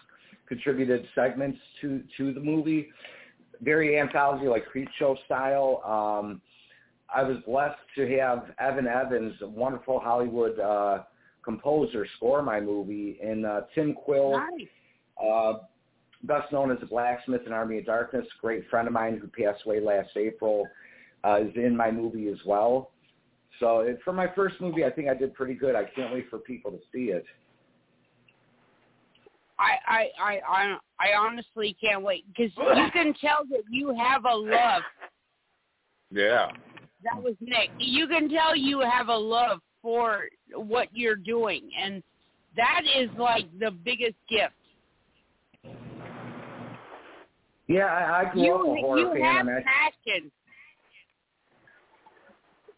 [0.48, 2.90] contributed segments to to the movie.
[3.62, 5.82] Very anthology, like creep show style.
[5.86, 6.42] Um,
[7.14, 11.04] I was blessed to have Evan Evans, a wonderful Hollywood uh,
[11.46, 14.32] composer, score my movie, and uh, Tim Quill.
[14.32, 14.68] Nice.
[15.24, 15.54] Uh,
[16.24, 19.64] best known as the blacksmith in Army of Darkness, great friend of mine who passed
[19.66, 20.68] away last April,
[21.24, 22.92] uh, is in my movie as well.
[23.60, 25.76] So it, for my first movie, I think I did pretty good.
[25.76, 27.26] I can't wait for people to see it.
[29.58, 34.26] I I I I, I honestly can't wait because you can tell that you have
[34.26, 34.82] a love.
[36.12, 36.48] Yeah.
[37.04, 37.70] That was Nick.
[37.78, 40.24] You can tell you have a love for
[40.56, 42.02] what you're doing, and
[42.58, 44.56] that is like the biggest gift.
[47.68, 49.22] Yeah, I, I grew You up a horror you fan.
[49.22, 50.32] have I passion.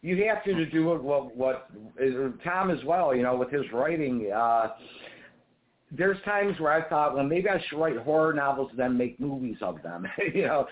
[0.02, 1.70] you have to to do it what what
[2.44, 3.14] Tom as well.
[3.14, 4.30] You know, with his writing.
[4.30, 4.68] Uh,
[5.90, 9.18] there's times where I thought, well, maybe I should write horror novels and then make
[9.18, 10.06] movies of them.
[10.34, 10.66] you know,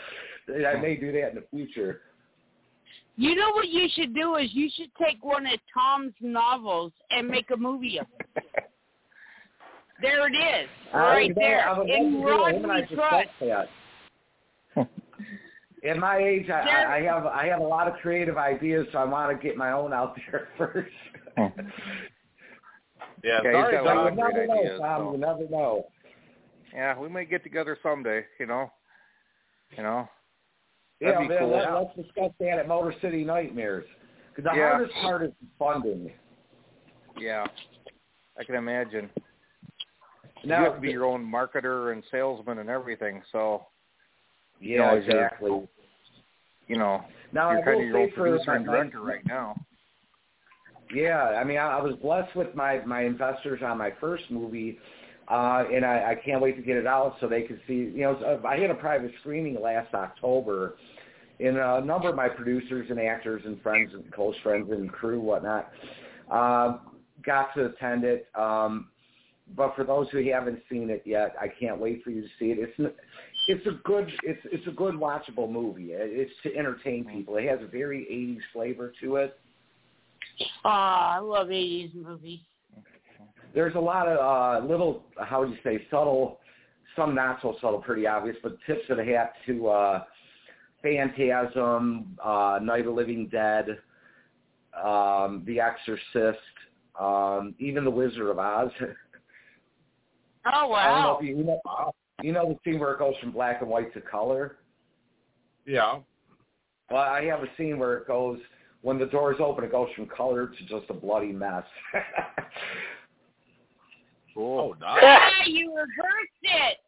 [0.51, 2.03] I may do that in the future.
[3.17, 7.27] You know what you should do is you should take one of Tom's novels and
[7.29, 8.45] make a movie of it.
[10.03, 11.67] There it is, right would- there.
[11.87, 12.57] In love to do it.
[12.57, 13.69] Him and I Rod We Trust.
[14.75, 14.89] that.
[15.89, 18.99] At my age, I, I I have I have a lot of creative ideas, so
[18.99, 20.91] I want to get my own out there first.
[21.39, 21.49] Yeah.
[23.25, 25.01] Yeah, he's sorry, got a But lot you never great know, ideas, Tom.
[25.07, 25.13] so.
[25.13, 25.87] You never know.
[26.75, 28.25] Yeah, we may get together someday.
[28.39, 28.71] You know.
[29.79, 30.09] You know.
[31.01, 31.51] Yeah, That'd be man, cool.
[31.57, 33.85] let, let's discuss that at Motor City Nightmares.
[34.35, 34.71] Because the Yeah.
[34.71, 36.11] hardest part is funding.
[37.19, 37.45] Yeah.
[38.39, 39.11] I can imagine.
[40.45, 43.23] Now, you have to be your own marketer and salesman and everything.
[43.33, 43.67] So
[44.61, 45.69] yeah, know, as you're- exactly.
[46.69, 49.57] you know Now, you're I kind of your own producer and director right now.
[50.95, 54.79] Yeah, I mean, I, I was blessed with my my investors on my first movie,
[55.29, 57.75] uh, and I, I can't wait to get it out so they can see.
[57.75, 60.77] You know, I had a private screening last October,
[61.41, 65.21] and a number of my producers and actors and friends and close friends and crew
[65.21, 65.71] whatnot
[66.31, 66.79] uh,
[67.25, 68.29] got to attend it.
[68.35, 68.89] Um,
[69.57, 72.47] but for those who haven't seen it yet, I can't wait for you to see
[72.47, 72.59] it.
[72.59, 72.95] It's
[73.49, 75.89] it's a good it's it's a good watchable movie.
[75.91, 77.37] It's to entertain people.
[77.37, 79.39] It has a very 80s flavor to it.
[80.65, 82.41] Ah, I love 80s movies.
[83.55, 86.41] There's a lot of uh, little, how would you say, subtle,
[86.95, 90.05] some not so subtle, pretty obvious, but tips of the hat to uh,
[90.83, 93.79] Phantasm, uh, Night of Living Dead,
[94.83, 96.39] um, The Exorcist,
[96.99, 98.71] um, even The Wizard of Oz.
[100.49, 101.19] Oh I don't know wow!
[101.21, 101.61] if you, you know,
[102.23, 104.59] you know the scene where it goes from black and white to color.
[105.67, 105.99] Yeah.
[106.89, 108.39] Well, I have a scene where it goes
[108.83, 111.65] when the doors open, it goes from color to just a bloody mess.
[114.37, 114.99] Oh, nice.
[115.03, 116.79] Yeah, you reversed it.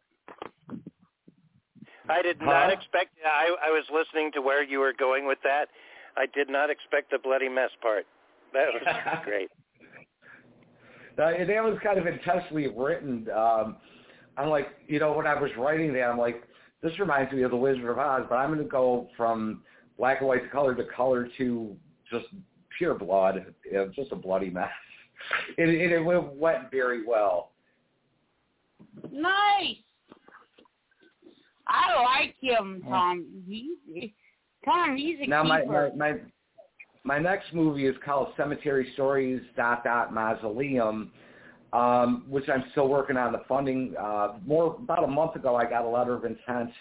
[2.09, 2.45] I did Huh?
[2.45, 3.11] not expect.
[3.25, 5.67] I I was listening to where you were going with that.
[6.17, 8.05] I did not expect the bloody mess part.
[8.53, 9.49] That was great.
[11.17, 13.27] Uh, that was kind of intentionally written.
[13.35, 13.77] Um,
[14.37, 16.43] I'm like, you know, when I was writing that, I'm like,
[16.81, 19.61] this reminds me of The Wizard of Oz, but I'm going to go from
[19.97, 21.75] black and white to color to color to
[22.09, 22.25] just
[22.77, 23.53] pure blood.
[23.69, 24.69] It was just a bloody mess.
[25.57, 27.51] It, it, it went very well.
[29.11, 29.77] Nice.
[31.67, 33.25] I like him, Tom.
[33.47, 34.13] He,
[34.65, 35.91] Tom, he's a now my, keeper.
[35.95, 36.19] my my
[37.03, 41.11] my next movie is called Cemetery Stories dot dot Mausoleum,
[41.71, 43.93] um, which I'm still working on the funding.
[43.99, 46.71] Uh, more about a month ago, I got a letter of intent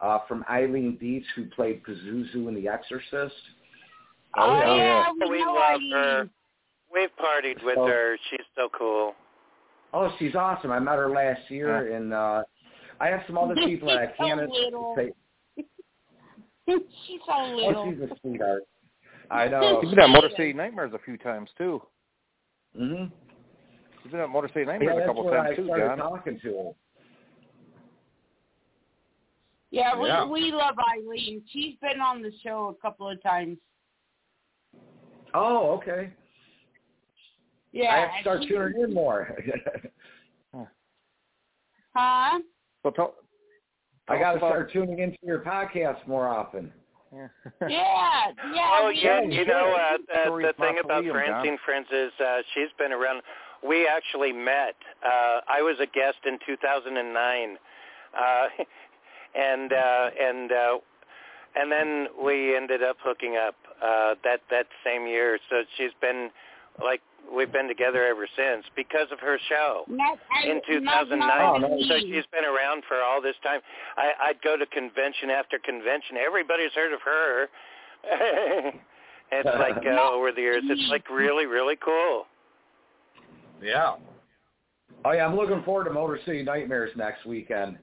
[0.00, 3.34] uh, from Eileen Dietz, who played Pazuzu in The Exorcist.
[4.38, 5.90] Oh, yeah, yeah, we we love Eileen.
[5.92, 6.30] her.
[6.92, 7.86] We've partied with Oh.
[7.86, 8.16] her.
[8.30, 9.14] She's so cool.
[9.94, 10.70] Oh, she's awesome.
[10.72, 12.42] I met her last year, and uh,
[13.00, 14.94] I have some other people that I She's so can't little.
[14.96, 15.12] say.
[17.06, 18.62] She's so Oh, she's a sweetheart.
[19.30, 19.80] I know.
[19.82, 21.82] She's been at Motor City Nightmares a few times too.
[22.76, 23.04] hmm
[24.02, 25.98] She's been at Motor City Yeah, Nightmares a couple where times I too, John.
[25.98, 26.70] talking to her.
[29.70, 30.24] Yeah, we Yeah.
[30.26, 31.42] we love Eileen.
[31.50, 33.58] She's been on the show a couple of times.
[35.34, 36.10] Oh, okay.
[37.72, 37.94] Yeah.
[37.94, 39.36] I have to start tuning in more.
[41.94, 42.40] Huh?
[42.82, 43.14] So tell,
[44.08, 46.72] I got to about- start tuning into your podcast more often.
[47.14, 47.28] Yeah.
[47.68, 48.70] Yeah, yeah.
[48.80, 49.98] Oh yeah, Yeah, you know uh,
[50.30, 51.12] uh, the thing about Mausoleum, John.
[51.12, 53.20] Francine Friends is uh, she's been around.
[53.66, 54.74] We actually met.
[55.04, 57.56] Uh, I was a guest in 2009,
[58.16, 58.46] uh,
[59.38, 60.78] and uh, and uh,
[61.54, 65.38] and then we ended up hooking up uh, that that same year.
[65.50, 66.30] So she's been
[66.82, 67.02] like
[67.34, 71.18] we've been together ever since because of her show Not, I, in 2009.
[71.18, 71.86] not Oh, me.
[71.88, 73.60] So she's been around for all this time.
[73.96, 76.16] I, I'd go to convention after convention.
[76.16, 77.48] Everybody's heard of her.
[79.32, 82.26] it's like uh, over the years, it's like really, really cool.
[83.62, 83.94] Yeah.
[85.04, 87.78] Oh yeah, I'm looking forward to Motor City Nightmares next weekend.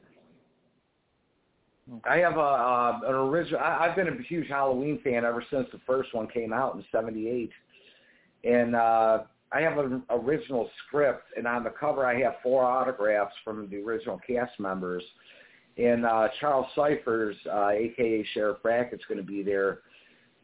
[2.08, 3.60] I have a uh, an original.
[3.60, 6.86] I, I've been a huge Halloween fan ever since the first one came out in
[6.92, 7.50] '78,
[8.44, 9.20] and uh,
[9.52, 11.24] I have an original script.
[11.36, 15.04] And on the cover, I have four autographs from the original cast members.
[15.78, 19.80] And uh, Charles Cyphers, uh, aka Sheriff Brackett's, going to be there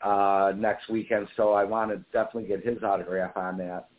[0.02, 1.28] uh, next weekend.
[1.36, 3.90] So I want to definitely get his autograph on that.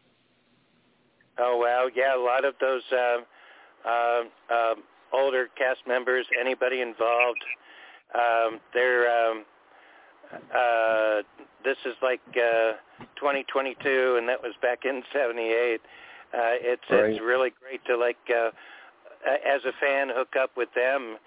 [1.39, 3.19] Oh wow, yeah, a lot of those uh,
[3.87, 4.21] uh,
[4.55, 4.83] um
[5.13, 7.45] older cast members, anybody involved,
[8.15, 9.31] um, they're.
[9.31, 9.45] Um,
[10.33, 11.23] uh,
[11.65, 12.73] this is like uh,
[13.17, 15.81] 2022, and that was back in '78.
[16.33, 17.11] Uh, it's Right.
[17.11, 18.51] it's really great to like, uh,
[19.27, 21.19] as a fan, hook up with them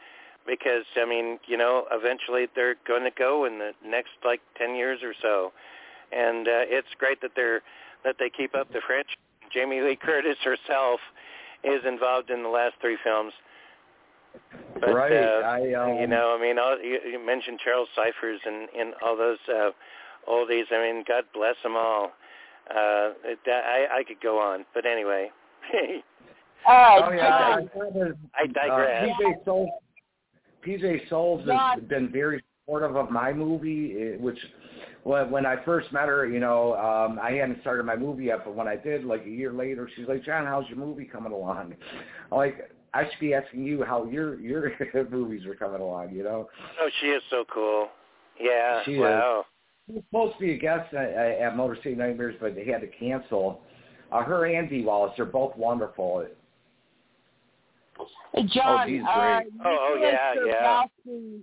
[0.46, 4.76] because I mean, you know, eventually they're going to go in the next like 10
[4.76, 5.52] years or so,
[6.12, 7.62] and uh, it's great that they're
[8.04, 9.16] that they keep up the franchise.
[9.52, 11.00] Jamie Lee Curtis herself
[11.64, 13.34] is involved in the last three films.
[14.80, 15.12] But, right.
[15.12, 18.94] Uh, I um, you know, I mean, all, you, you mentioned Charles Cyphers and, and
[19.04, 19.72] all those uh,
[20.30, 20.72] oldies.
[20.72, 22.12] I mean, God bless them all.
[22.70, 25.30] Uh, it, I, I could go on, but anyway,
[25.70, 25.78] Uh,
[26.68, 29.10] Oh yeah, John, I digress.
[29.10, 29.70] Uh, PJ Soles,
[30.65, 34.38] PJ Soles has been very supportive of my movie, eh, which
[35.04, 38.44] when when I first met her, you know, um, I hadn't started my movie yet,
[38.44, 41.32] but when I did, like a year later, she's like, "John, how's your movie coming
[41.32, 41.76] along?"
[42.32, 44.71] I'm like, I should be asking you how your your
[45.12, 46.49] movies are coming along, you know.
[46.82, 47.89] Oh, she is so cool.
[48.39, 48.82] Yeah.
[48.86, 48.99] She is.
[48.99, 49.45] wow.
[49.88, 52.82] She was supposed to be a guest at, at Motor City Nightmares, but they had
[52.82, 53.62] to cancel.
[54.12, 56.25] Uh, her and Dee Wallace, they're both wonderful.
[58.47, 59.47] John, geez, uh, great.
[59.65, 61.39] Oh, oh, Nicholas yeah, yeah.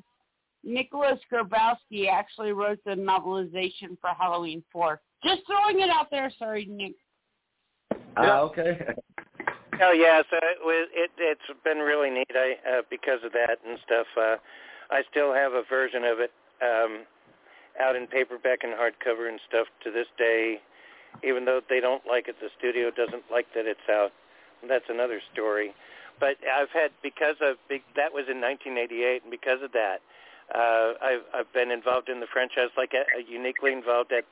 [0.65, 5.01] Nicholas Grabowski actually wrote the novelization for Halloween 4.
[5.23, 6.31] Just throwing it out there.
[6.39, 6.95] Sorry, Nick.
[8.17, 8.81] Uh, okay.
[9.81, 12.31] Oh yeah, so it it's been really neat.
[12.35, 14.07] I uh, because of that and stuff.
[14.17, 14.37] Uh,
[14.91, 17.05] I still have a version of it um,
[17.81, 20.61] out in paperback and hardcover and stuff to this day.
[21.25, 24.13] Even though they don't like it, the studio doesn't like that it's out.
[24.67, 25.75] That's another story.
[26.21, 30.01] But I've had because of that was in 1988, and because of that,
[30.55, 34.25] uh, I've I've been involved in the franchise, like uh, uniquely involved at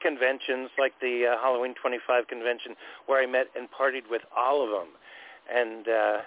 [0.00, 2.74] conventions like the uh, Halloween 25 convention
[3.06, 4.88] where I met and partied with all of them.
[5.52, 6.18] And uh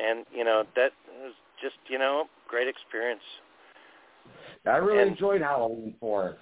[0.00, 0.92] and you know that
[1.22, 1.32] was
[1.62, 3.22] just, you know, great experience.
[4.66, 6.36] I really And- enjoyed Halloween 4.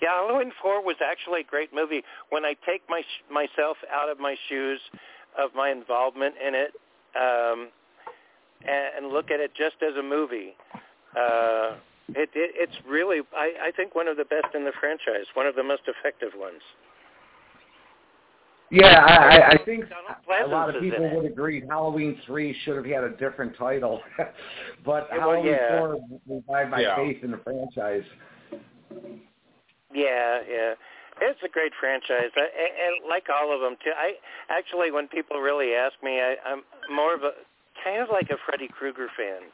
[0.00, 2.04] Yeah, Halloween 4 was actually a great movie.
[2.30, 4.80] When I take my sh- myself out of my shoes
[5.36, 6.72] of my involvement in it
[7.16, 7.68] um
[8.62, 10.54] and, and look at it just as a movie,
[11.18, 11.74] uh
[12.10, 15.46] it, it it's really I, I think one of the best in the franchise, one
[15.46, 16.60] of the most effective ones.
[18.70, 19.84] Yeah, I, I think
[20.42, 24.02] a lot of people would agree Halloween three should have had a different title,
[24.84, 25.78] but Yeah, well, Halloween yeah.
[25.78, 26.96] four revived my Yeah.
[26.96, 28.02] faith in the franchise.
[29.94, 30.74] Yeah, yeah.
[31.20, 33.92] It's a great franchise, I, and, and like all of them too.
[33.96, 34.14] I
[34.50, 37.32] actually, when people really ask me, I, I'm more of a
[37.82, 39.48] kind of like a Freddy Krueger fan.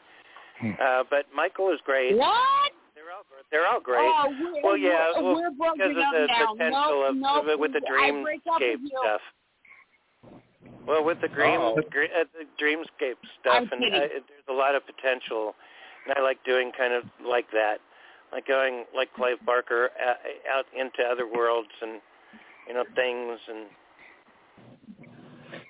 [0.63, 2.17] Uh, but Michael is great.
[2.17, 2.73] What?
[2.95, 4.07] They're all they're all great.
[4.07, 6.53] Oh, we're, Well, yeah, we're, well, we're because of the now.
[6.53, 9.21] potential no, of, no, of it with the I break up with dreamscape stuff.
[10.87, 11.75] Well, with the dream, Uh-oh.
[11.77, 13.95] the, gre- uh, the dreamscape stuff, I'm and kidding.
[13.95, 15.55] uh, there's a lot of potential,
[16.07, 17.79] and I like doing kind of like that,
[18.33, 20.15] like going like Clive Barker uh,
[20.51, 22.01] out into other worlds and
[22.67, 23.67] you know things and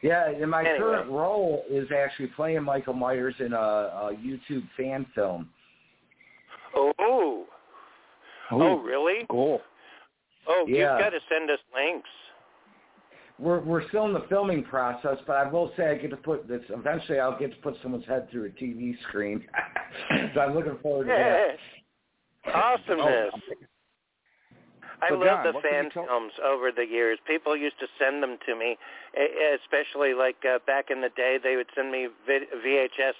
[0.03, 0.79] Yeah, and my Anyway.
[0.79, 5.49] current role is actually playing Michael Myers in a, a YouTube fan film.
[6.75, 7.47] oh oh,
[8.53, 9.27] oh really?
[9.31, 9.61] Cool.
[10.49, 10.93] Oh, Yeah.
[10.95, 12.09] you've got to send us links.
[13.39, 16.47] We're we're still in the filming process, but I will say I get to put
[16.47, 16.61] this.
[16.69, 19.45] Eventually, I'll get to put someone's head through a TV screen.
[20.35, 21.57] so I'm looking forward to that.
[22.47, 22.53] Yeah.
[22.53, 23.33] Awesomeness.
[23.35, 23.55] Oh,
[25.03, 27.19] I So, love John, the fan tell- films over the years.
[27.27, 28.79] People used to send them to me,
[29.59, 31.39] especially like uh, back in the day.
[31.43, 33.19] They would send me VHS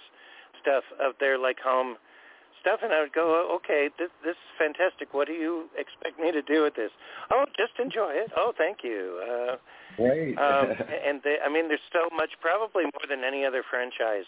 [0.63, 1.97] stuff of their like home
[2.61, 5.13] stuff, and I would go, "Oh, "Okay, this, this is fantastic.
[5.13, 6.93] What do you expect me to do with this?"
[7.33, 8.31] Oh, just enjoy it.
[8.37, 9.19] Oh, thank you.
[9.27, 9.57] Uh,
[9.97, 10.39] Great.
[10.39, 10.71] um,
[11.07, 14.27] and they, I mean, there's so much, probably more than any other franchise,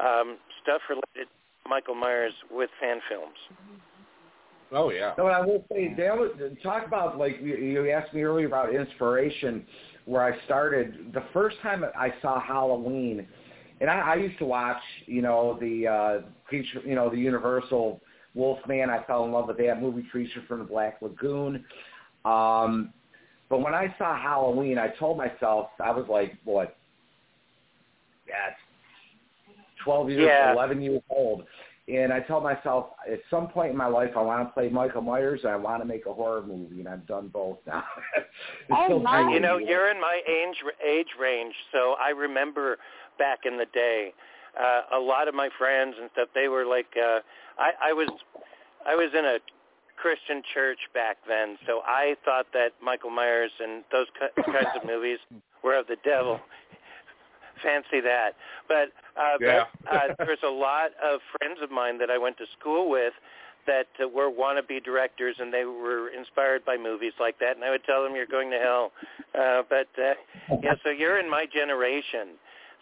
[0.00, 3.38] um, stuff related to Michael Myers with fan films.
[4.72, 5.14] Oh yeah.
[5.16, 6.28] No, I will say, Dale,
[6.62, 9.64] talk about like you, you asked me earlier about inspiration,
[10.04, 11.10] where I started.
[11.14, 13.26] The first time I saw Halloween,
[13.80, 18.00] and I, I used to watch, you know, the uh, creature, you know, the Universal
[18.34, 18.90] Wolfman.
[18.90, 21.64] I fell in love with that movie, Creature from the Black Lagoon.
[22.24, 22.92] Um,
[23.48, 26.76] but when I saw Halloween, I told myself I was like, what?
[28.26, 28.34] Yeah,
[29.82, 30.52] twelve years, Yeah.
[30.52, 31.44] eleven years old.
[31.88, 35.00] And I tell myself, at some point in my life, I want to play Michael
[35.00, 37.84] Myers and I want to make a horror movie, and I've done both now.
[38.70, 39.32] Oh, still nice.
[39.32, 42.76] You know, you're in my age age range, so I remember
[43.18, 44.12] back in the day,
[44.60, 46.28] uh, a lot of my friends and stuff.
[46.34, 47.20] They were like, uh,
[47.58, 48.08] I, I was,
[48.86, 49.38] I was in a
[49.96, 54.86] Christian church back then, so I thought that Michael Myers and those ki- kinds of
[54.86, 55.18] movies
[55.64, 56.38] were of the devil.
[57.62, 58.36] Fancy that,
[58.68, 59.64] but uh, Yeah.
[59.84, 63.12] but, uh, there's a lot of friends of mine that I went to school with
[63.66, 67.56] that uh, were wannabe directors, and they were inspired by movies like that.
[67.56, 68.92] And I would tell them, "You're going to hell."
[69.38, 70.14] Uh, but uh,
[70.62, 72.38] yeah, so you're in my generation.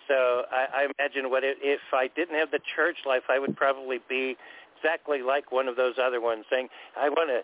[0.08, 3.56] So I, I imagine what it, if I didn't have the church life, I would
[3.56, 4.36] probably be
[4.78, 7.40] exactly like one of those other ones, saying, "I want to."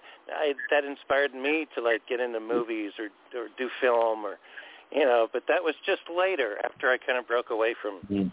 [0.70, 3.08] That inspired me to like get into movies or
[3.38, 4.38] or do film or,
[4.94, 5.28] you know.
[5.32, 8.32] But that was just later after I kind of broke away from.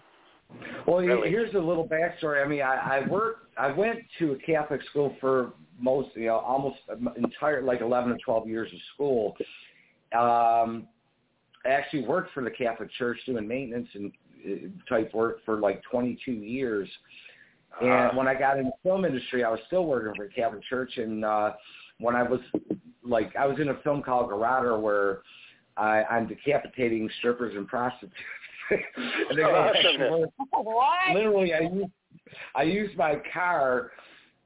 [0.87, 1.29] Well, Really?
[1.29, 2.43] here's a little backstory.
[2.43, 3.55] I mean, I, I worked.
[3.57, 6.77] I went to a Catholic school for most, you know, almost
[7.17, 9.35] entire like 11 or 12 years of school.
[10.17, 10.87] Um,
[11.65, 14.11] I actually worked for the Catholic Church doing maintenance and
[14.45, 16.89] uh, type work for like 22 years.
[17.81, 20.63] And when I got in the film industry, I was still working for the Catholic
[20.63, 20.97] Church.
[20.97, 21.51] And uh,
[21.99, 22.39] when I was
[23.03, 25.19] like, I was in a film called Garada where
[25.79, 28.13] I, I'm decapitating strippers and prostitutes.
[28.69, 29.97] and they Oh, actually
[30.51, 31.15] What?
[31.15, 31.91] literally I used
[32.55, 33.91] I used my car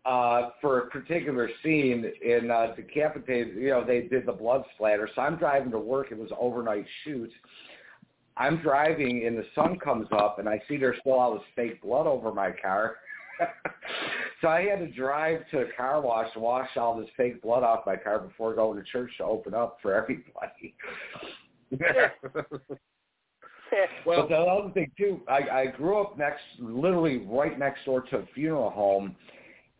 [0.05, 5.09] uh for a particular scene in uh decapitated you know, they did the blood splatter.
[5.15, 7.31] So I'm driving to work, it was an overnight shoot.
[8.37, 11.81] I'm driving and the sun comes up and I see there's still all this fake
[11.81, 12.97] blood over my car.
[14.43, 17.63] so I had to drive to a car wash to wash all this fake blood
[17.63, 20.75] off my car before going to church to open up for everybody.
[24.05, 28.01] Well- but the other thing too, I, I grew up next, literally right next door
[28.01, 29.15] to a funeral home,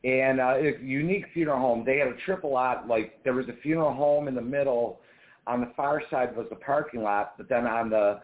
[0.04, 1.84] and uh, a unique funeral home.
[1.86, 2.88] They had a triple lot.
[2.88, 5.02] Like there was a funeral home in the middle.
[5.46, 8.22] On the far side was the parking lot, but then on the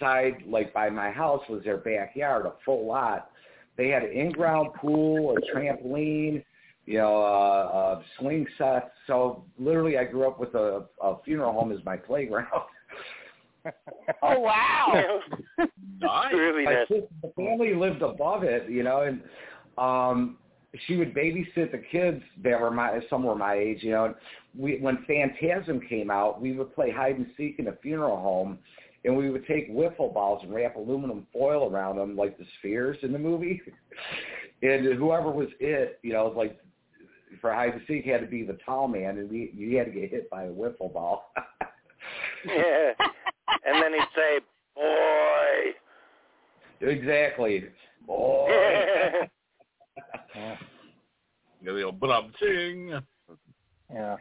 [0.00, 3.30] side, like by my house, was their backyard, a full lot.
[3.76, 6.44] They had an in-ground pool, a trampoline,
[6.86, 8.92] you know, a, a swing set.
[9.06, 12.48] So literally, I grew up with a, a funeral home as my playground.
[14.22, 15.20] Oh wow.
[16.00, 16.34] Nice.
[16.34, 16.88] really my nice.
[16.88, 19.22] sister, the family lived above it, you know, and
[19.78, 20.36] um
[20.86, 24.04] she would babysit the kids that were my some were my age, you know.
[24.04, 24.14] And
[24.54, 28.58] we when Phantasm came out, we would play hide and seek in a funeral home
[29.04, 32.96] and we would take wiffle balls and wrap aluminum foil around them like the spheres
[33.02, 33.60] in the movie.
[34.62, 36.58] and whoever was it, you know, like
[37.40, 39.92] for hide and seek had to be the tall man and we you had to
[39.92, 41.32] get hit by a wiffle ball.
[42.46, 42.92] Yeah.
[43.64, 44.40] and then he'd say,
[44.74, 45.72] "Boy."
[46.86, 47.64] Exactly.
[48.06, 48.50] Boy.
[50.34, 50.56] Yeah.
[51.62, 52.88] The old bum ting.
[53.90, 54.16] yeah.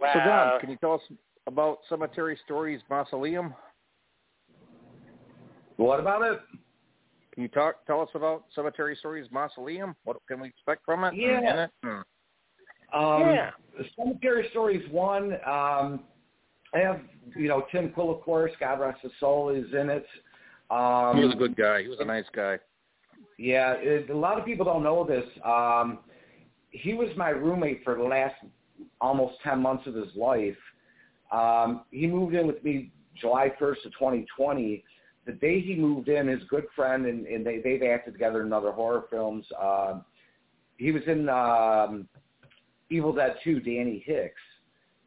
[0.00, 0.12] Wow.
[0.12, 1.00] So Don, can you tell us
[1.46, 3.54] about Cemetery Stories Mausoleum?
[5.76, 6.40] what about it?
[7.32, 9.94] Can you talk tell us about Cemetery Stories Mausoleum?
[10.04, 11.14] What can we expect from it?
[11.16, 11.38] Yeah.
[11.38, 11.70] In it?
[11.82, 12.98] Hmm.
[12.98, 13.50] Um, Yeah.
[13.96, 15.34] Cemetery Stories one.
[15.46, 16.00] Um,
[16.74, 17.00] I have
[17.34, 18.52] you know Tim Quill, of course.
[18.60, 20.06] God rest his soul, is in it.
[20.70, 21.82] Um, He was a good guy.
[21.82, 22.58] He was a nice guy.
[23.38, 25.24] Yeah, it, a lot of people don't know this.
[25.44, 26.00] Um,
[26.72, 28.34] he was my roommate for the last
[29.00, 30.56] almost 10 months of his life.
[31.30, 34.84] Um, he moved in with me July 1st of 2020.
[35.26, 38.52] The day he moved in, his good friend, and, and they, they've acted together in
[38.52, 39.44] other horror films.
[39.60, 40.04] Um,
[40.76, 42.08] he was in um,
[42.88, 44.40] Evil Dead 2, Danny Hicks.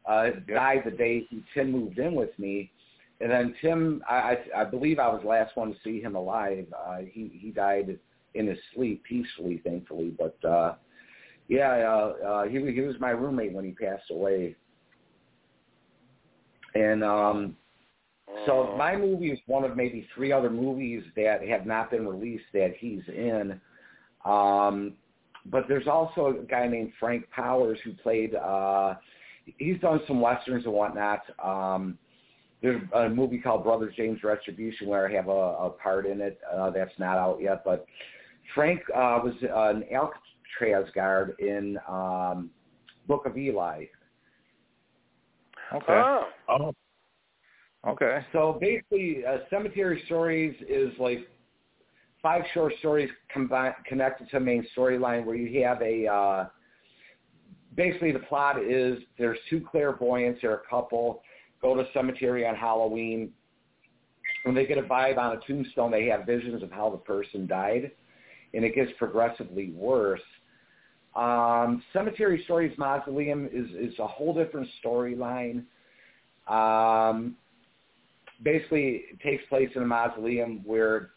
[0.06, 2.70] Uh, died the day he, Tim moved in with me.
[3.20, 6.14] And then Tim, I, I, I believe I was the last one to see him
[6.14, 6.66] alive.
[6.76, 7.98] Uh, he, he died
[8.34, 10.12] in his sleep peacefully, thankfully.
[10.16, 10.74] But uh,
[11.48, 14.56] yeah, uh, uh, he he was my roommate when he passed away.
[16.74, 17.56] And um,
[18.46, 22.44] so my movie is one of maybe three other movies that have not been released
[22.52, 23.60] that he's in.
[24.24, 24.94] Um,
[25.46, 28.34] but there's also a guy named Frank Powers who played.
[28.34, 28.94] Uh,
[29.58, 31.20] he's done some westerns and whatnot.
[31.42, 31.98] Um,
[32.62, 36.38] there's a movie called Brother James Retribution where I have a, a part in it
[36.52, 37.62] uh, that's not out yet.
[37.62, 37.86] But
[38.54, 42.50] Frank uh, was an Alcatraz guard in um,
[43.06, 43.84] Book of Eli.
[45.74, 45.84] Okay.
[45.88, 46.28] Oh.
[46.48, 46.72] Oh,
[47.86, 48.20] Okay.
[48.32, 51.28] So basically, uh, Cemetery Stories is like
[52.22, 56.06] five short stories combi- connected to a main storyline where you have a.
[56.06, 56.46] Uh,
[57.76, 61.22] basically, the plot is there's two clairvoyants, they're a couple,
[61.60, 63.32] go to cemetery on Halloween.
[64.44, 67.46] When they get a vibe on a tombstone, they have visions of how the person
[67.46, 67.92] died,
[68.54, 70.20] and it gets progressively worse.
[71.14, 75.64] Um, Cemetery Stories Mausoleum is is a whole different storyline.
[76.46, 77.36] Um,
[78.42, 81.10] basically it takes place in a mausoleum where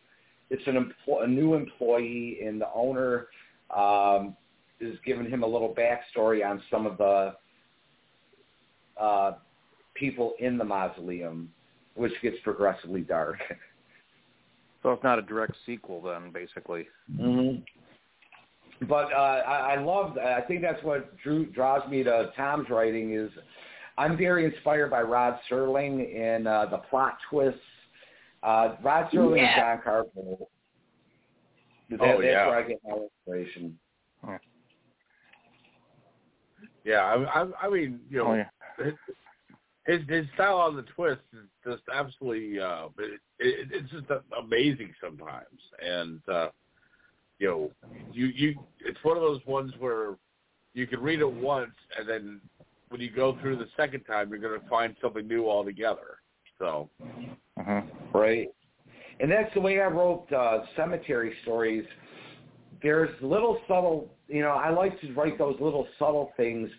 [0.50, 3.28] it's an empl- a new employee and the owner
[3.76, 4.36] um,
[4.80, 7.34] is giving him a little backstory on some of the
[9.00, 9.34] uh,
[9.94, 11.52] people in the mausoleum,
[11.96, 13.38] which gets progressively dark.
[14.84, 16.88] So it's not a direct sequel then, basically.
[17.12, 18.86] Mm-hmm.
[18.88, 20.18] But uh, I, I love.
[20.18, 23.32] I think that's what drew, draws me to Tom's writing is
[23.98, 27.60] I'm very inspired by Rod Serling and uh, the plot twists.
[28.44, 29.44] Uh, Rod Serling Yeah.
[29.46, 30.36] and John Carpenter.
[31.90, 32.48] That, Oh, that's yeah.
[32.48, 33.80] where I get my inspiration.
[36.84, 37.02] yeah.
[37.02, 38.92] I, I, I mean, you know, Oh, yeah.
[39.86, 44.06] his his style on the twist is just absolutely uh it, it, it's just
[44.38, 46.50] amazing sometimes and uh
[47.40, 47.72] you know
[48.12, 50.18] you you it's one of those ones where
[50.74, 52.42] you can read it once and then
[52.90, 56.20] when you go through the second time you're going to find something new altogether
[56.60, 56.90] so
[57.60, 57.82] Uh-huh.
[58.14, 58.50] Right.
[59.20, 61.86] And that's the way I wrote uh, cemetery stories.
[62.84, 66.70] There's little subtle, you know, I like to write those little subtle things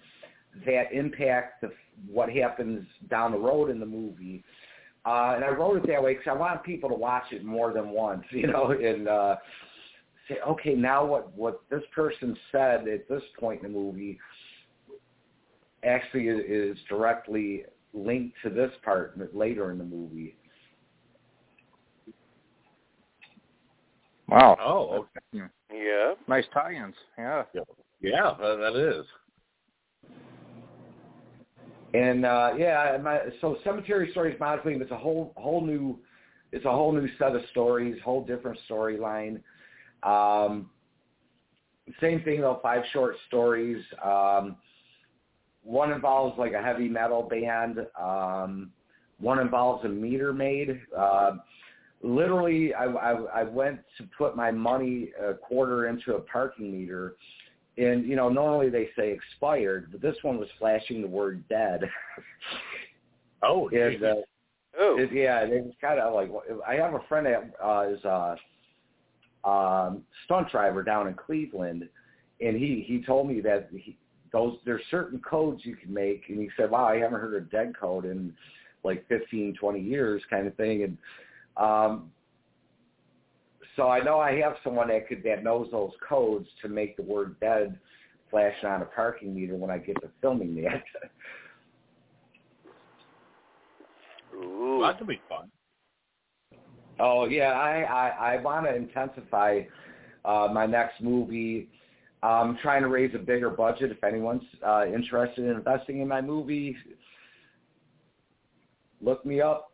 [0.65, 1.71] that impact the,
[2.09, 4.45] what happens down the road in the movie.
[5.05, 7.73] Uh, and I wrote it that way because I want people to watch it more
[7.73, 9.37] than once, you know, and uh,
[10.29, 14.19] say, okay, now what, what this person said at this point in the movie
[15.85, 17.65] actually is, is directly
[17.95, 20.37] linked to this part later in the movie.
[24.29, 24.57] Wow.
[24.61, 25.49] oh okay.
[25.73, 26.15] Yeah.
[26.29, 26.95] Nice tie-ins.
[27.17, 27.45] Yeah.
[28.01, 29.07] yeah that, that is
[31.95, 35.99] And uh yeah, my, so Cemetery Stories Mausoleum is a whole whole new
[36.53, 39.41] it's a whole new set of stories, whole different storyline.
[40.03, 40.71] Um
[42.01, 43.83] same thing though, five short stories.
[44.05, 44.57] Um
[45.69, 47.87] one involves like a heavy metal band.
[48.01, 48.73] Um
[49.21, 50.81] one involves a meter maid.
[50.97, 51.39] Uh,
[52.03, 57.17] literally I, I I went to put my money a quarter into a parking meter
[57.77, 61.83] and you know normally they say expired, but this one was flashing the word dead.
[63.43, 64.15] oh and uh,
[64.81, 64.97] Oh.
[64.99, 66.31] it, yeah, it was kind of like
[66.67, 68.37] I have a friend that uh, is a
[69.49, 71.89] um, stunt driver down in Cleveland,
[72.41, 73.97] and he he told me that he,
[74.33, 77.51] those there's certain codes you can make, and you said, "Wow, I haven't heard of
[77.51, 78.35] dead code in
[78.85, 80.99] like 15, 20 years, kind of thing." And
[81.57, 82.11] um,
[83.77, 87.03] so I know I have someone that could that knows those codes to make the
[87.03, 87.79] word dead
[88.31, 90.83] flash on a parking meter when I get to filming that.
[94.45, 94.81] Ooh.
[94.83, 95.51] That could be fun.
[97.01, 99.63] Oh yeah, I I, I want to intensify
[100.25, 101.69] uh, my next movie.
[102.23, 103.93] I'm trying to raise a bigger budget.
[103.93, 106.77] If anyone's uh, interested in investing in my movie,
[109.01, 109.73] look me up.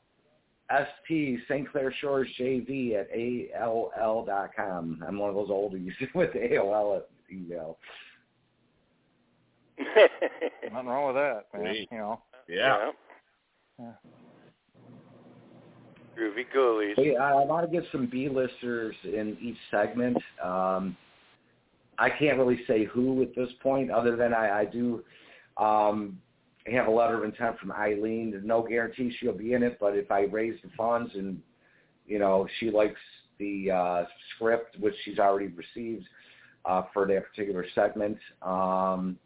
[0.72, 1.70] SP St.
[1.70, 5.02] Clair Shores JV at AOL dot com.
[5.06, 7.78] I'm one of those oldies with AOL at email.
[9.78, 11.74] Nothing wrong with that, man.
[11.90, 12.22] You know.
[12.48, 12.90] Yeah.
[13.78, 13.92] Yeah.
[16.18, 16.94] Groovy ghoulies.
[16.96, 20.16] Hey, I, I want to get some B-listers in each segment.
[20.42, 20.96] Um,
[21.98, 25.04] I can't really say who at this point, other than I, I do
[25.56, 26.18] um,
[26.66, 28.30] have a letter of intent from Eileen.
[28.30, 31.40] There's no guarantee she'll be in it, but if I raise the funds and
[32.06, 33.00] you know she likes
[33.38, 36.06] the uh, script, which she's already received
[36.64, 39.18] uh, for that particular segment, um,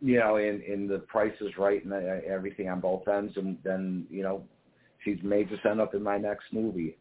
[0.00, 3.58] you know, and, and the price is right and uh, everything on both ends, and
[3.64, 4.44] then you know
[5.04, 6.96] she's may just end up in my next movie,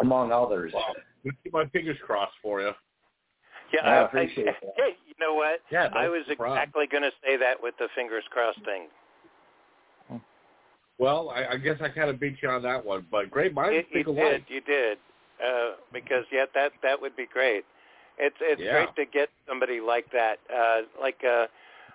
[0.00, 0.72] among others.
[0.74, 0.98] Let's
[1.42, 2.72] keep my fingers crossed for you.
[3.72, 4.74] Yeah, I appreciate that.
[4.76, 5.60] Hey, you know what?
[5.70, 6.58] Yeah, I was problem.
[6.58, 8.88] exactly going to say that with the fingers crossed thing.
[10.98, 13.72] Well, I, I guess I kind of beat you on that one, but great minds
[13.92, 14.44] You, you think did, alike.
[14.48, 14.98] you did,
[15.44, 17.64] uh, because yeah, that that would be great.
[18.18, 18.72] It's it's Yeah.
[18.72, 21.46] great to get somebody like that, uh, like uh,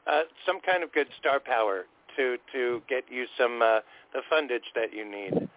[0.05, 1.85] uh, some kind of good star power
[2.17, 3.79] to to get you some uh,
[4.13, 5.47] the fundage that you need.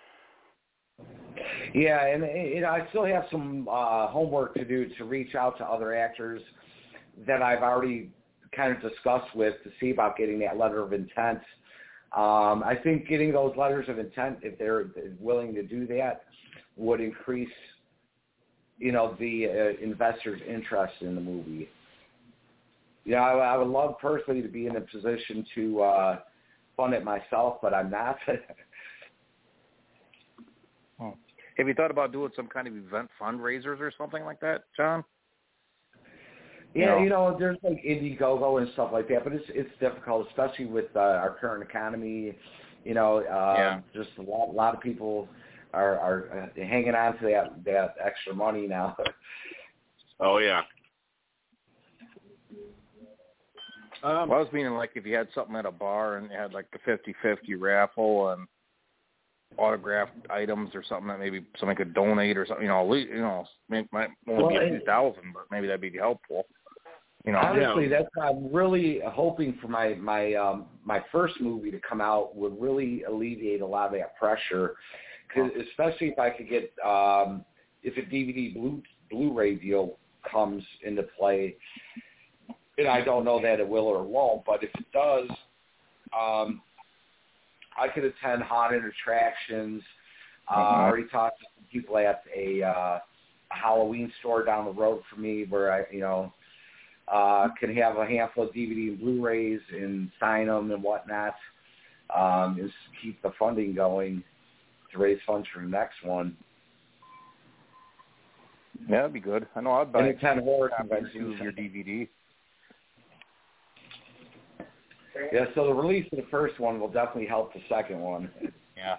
[1.74, 2.22] Yeah, and
[2.54, 5.94] you know, I still have some uh, homework to do to reach out to other
[5.94, 6.42] actors
[7.26, 8.10] that I've already
[8.54, 11.40] kind of discussed with to see about getting that letter of intent.
[12.16, 14.86] Um, I think getting those letters of intent, if they're
[15.18, 16.24] willing to do that,
[16.76, 17.48] would increase,
[18.78, 21.68] you know, the uh, investors' interest in the movie.
[23.04, 26.18] You know, I, I would love personally to be in a position to uh,
[26.76, 28.16] fund it myself, but I'm not.
[31.58, 35.04] Have you thought about doing some kind of event fundraisers or something like that, John?
[36.74, 37.02] Yeah, No.
[37.02, 40.86] you know, there's like Indiegogo and stuff like that, but it's it's difficult, especially with
[40.96, 42.36] uh, our current economy.
[42.84, 43.80] You know, uh, Yeah.
[43.94, 45.28] just a lot, a lot of people
[45.74, 48.96] are are uh, hanging on to that that extra money now.
[50.24, 50.62] Oh yeah.
[54.04, 56.36] Um, Well, I was meaning like if you had something at a bar and you
[56.36, 58.46] had like the fifty-fifty raffle and
[59.58, 62.64] autographed items or something that maybe somebody could donate or something.
[62.64, 65.66] You know, at least, you know, may might only be a few thousand, but maybe
[65.66, 66.46] that'd be helpful.
[67.24, 71.78] You know, Honestly, that's I'm really hoping for my my um, my first movie to
[71.88, 74.74] come out would really alleviate a lot of that pressure,
[75.32, 77.44] 'Cause especially if I could get um,
[77.82, 79.98] if a DVD Blu Blu-ray deal
[80.30, 81.56] comes into play.
[82.78, 85.28] And I don't know that it will or won't, but if it does,
[86.18, 86.62] um,
[87.78, 89.82] I could attend haunted attractions.
[90.48, 90.80] Uh, I Mhm.
[90.88, 93.00] already talked to some people at a, uh,
[93.50, 96.32] a Halloween store down the road from me where I, you know,
[97.08, 101.34] uh, can have a handful of DVD and Blu-rays and sign them and whatnot,
[102.14, 104.22] um, and keep the funding going
[104.90, 106.36] to raise funds for the next one.
[108.88, 109.46] yeah, that'd be good.
[109.54, 111.40] I know I'd buy attend horror conventions.
[111.40, 112.08] your DVD.
[115.32, 118.30] Yeah, so the release of the first one will definitely help the second one.
[118.76, 118.96] Yeah.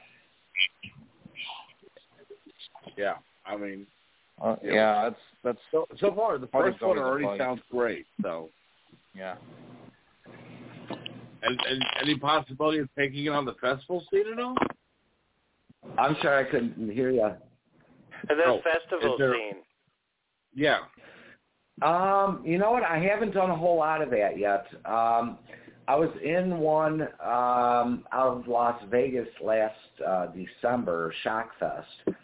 [2.98, 3.14] yeah.
[3.46, 3.88] I mean,
[4.42, 4.74] Uh, Yeah.
[4.74, 8.06] yeah, that's that's so so far the first one already sounds great.
[8.22, 8.50] So,
[9.14, 9.36] yeah.
[11.44, 14.56] and, and any possibility of taking it on the festival scene at all?
[15.98, 17.26] I'm sorry I couldn't hear you.
[17.26, 19.56] And the Oh, festival there- scene.
[20.56, 20.80] Yeah.
[21.82, 22.84] Um, you know what?
[22.84, 24.66] I haven't done a whole lot of that yet.
[24.86, 25.38] Um,
[25.88, 29.76] I was in one um, out of Las Vegas last
[30.06, 32.16] uh, December, Shockfest,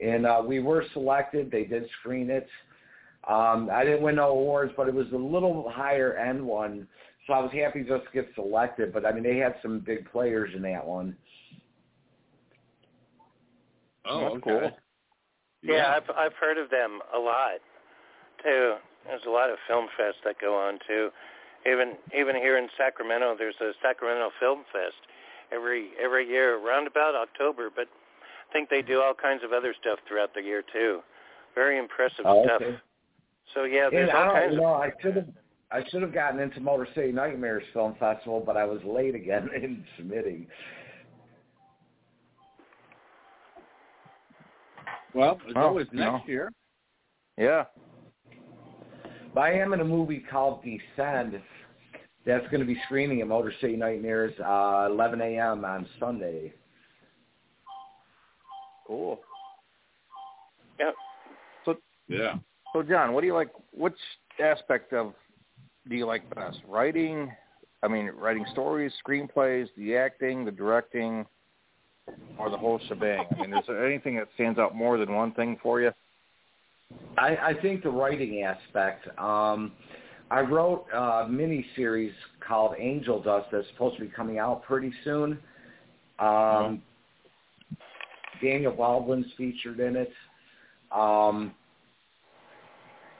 [0.00, 1.50] and uh, we were selected.
[1.50, 2.48] They did screen it.
[3.28, 6.88] Um, I didn't win no awards, but it was a little higher end one,
[7.26, 8.92] so I was happy just to get selected.
[8.92, 11.16] But I mean, they had some big players in that one.
[14.06, 14.42] Oh, That's okay.
[14.42, 14.70] cool.
[15.62, 17.60] Yeah, I've I've heard of them a lot
[18.42, 18.74] too.
[19.06, 21.10] There's a lot of film fests that go on too.
[21.66, 24.98] Even even here in Sacramento, there's a Sacramento Film Fest
[25.52, 27.70] every every year around about October.
[27.74, 27.86] But
[28.50, 31.00] I think they do all kinds of other stuff throughout the year too.
[31.54, 32.62] Very impressive Oh, stuff.
[32.62, 32.76] okay.
[33.54, 35.28] So yeah, there's And I all don't, kinds you of I should have
[35.70, 39.48] I should have gotten into Motor City Nightmares Film Festival, but I was late again
[39.54, 40.46] in submitting.
[45.14, 46.20] Well, it's Well, always you next know.
[46.26, 46.52] year.
[47.36, 47.64] Yeah.
[49.34, 51.40] But I am in a movie called Descend
[52.24, 55.64] that's going to be screening at Motor City Nightmares, uh, 11 a.m.
[55.64, 56.52] on Sunday.
[58.86, 59.20] Cool.
[60.78, 60.94] Yep.
[61.64, 61.76] So
[62.08, 62.34] Yeah.
[62.72, 63.50] so John, what do you like?
[63.72, 63.96] Which
[64.42, 65.14] aspect of
[65.88, 66.58] do you like best?
[66.68, 67.32] Writing,
[67.82, 71.26] I mean, writing stories, screenplays, the acting, the directing,
[72.38, 73.26] or the whole shebang?
[73.30, 75.92] I mean, is there anything that stands out more than one thing for you?
[77.18, 79.06] I, I think the writing aspect.
[79.18, 79.72] Um,
[80.32, 84.90] I wrote a mini series called Angel Dust that's supposed to be coming out pretty
[85.04, 85.38] soon.
[86.18, 86.80] Um,
[88.42, 90.10] Daniel Baldwin's featured in it.
[90.90, 91.52] Um,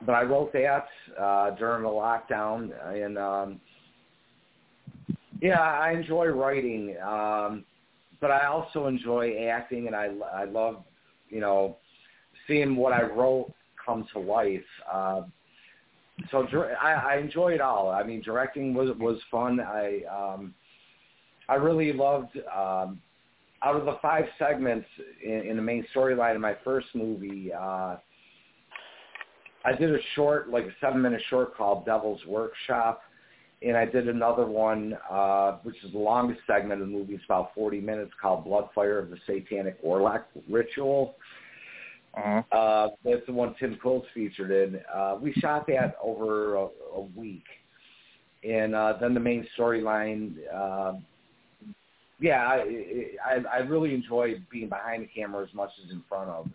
[0.07, 0.87] but I wrote that
[1.21, 3.61] uh, during the lockdown, and um,
[5.43, 6.97] yeah, I enjoy writing.
[7.07, 7.67] Um,
[8.23, 10.83] but I also enjoy acting, and I I love
[11.29, 11.77] you know
[12.49, 13.53] seeing what I wrote
[13.85, 14.61] come to life.
[14.91, 15.23] Uh,
[16.31, 16.47] so
[16.81, 17.91] I, I enjoy it all.
[17.91, 19.61] I mean, directing was was fun.
[19.61, 20.55] I um,
[21.49, 22.37] I really loved.
[22.55, 23.01] Um,
[23.65, 24.87] out of the five segments
[25.25, 27.97] in, in the main storyline of my first movie, uh,
[29.65, 33.03] I did a short, like a seven-minute short called Devil's Workshop,
[33.63, 37.15] and I did another one, uh, which is the longest segment of the movie.
[37.15, 41.15] It's about 40 minutes, called Bloodfire of the Satanic Warlock Ritual.
[42.15, 42.57] Uh-huh.
[42.57, 44.81] Uh, that's the one Tim Quill's featured in.
[44.95, 47.45] Uh, we shot that over a, a week,
[48.45, 50.35] and uh, then the main storyline.
[50.53, 50.95] Uh,
[52.21, 56.29] yeah, I, I I really enjoy being behind the camera as much as in front
[56.29, 56.49] of.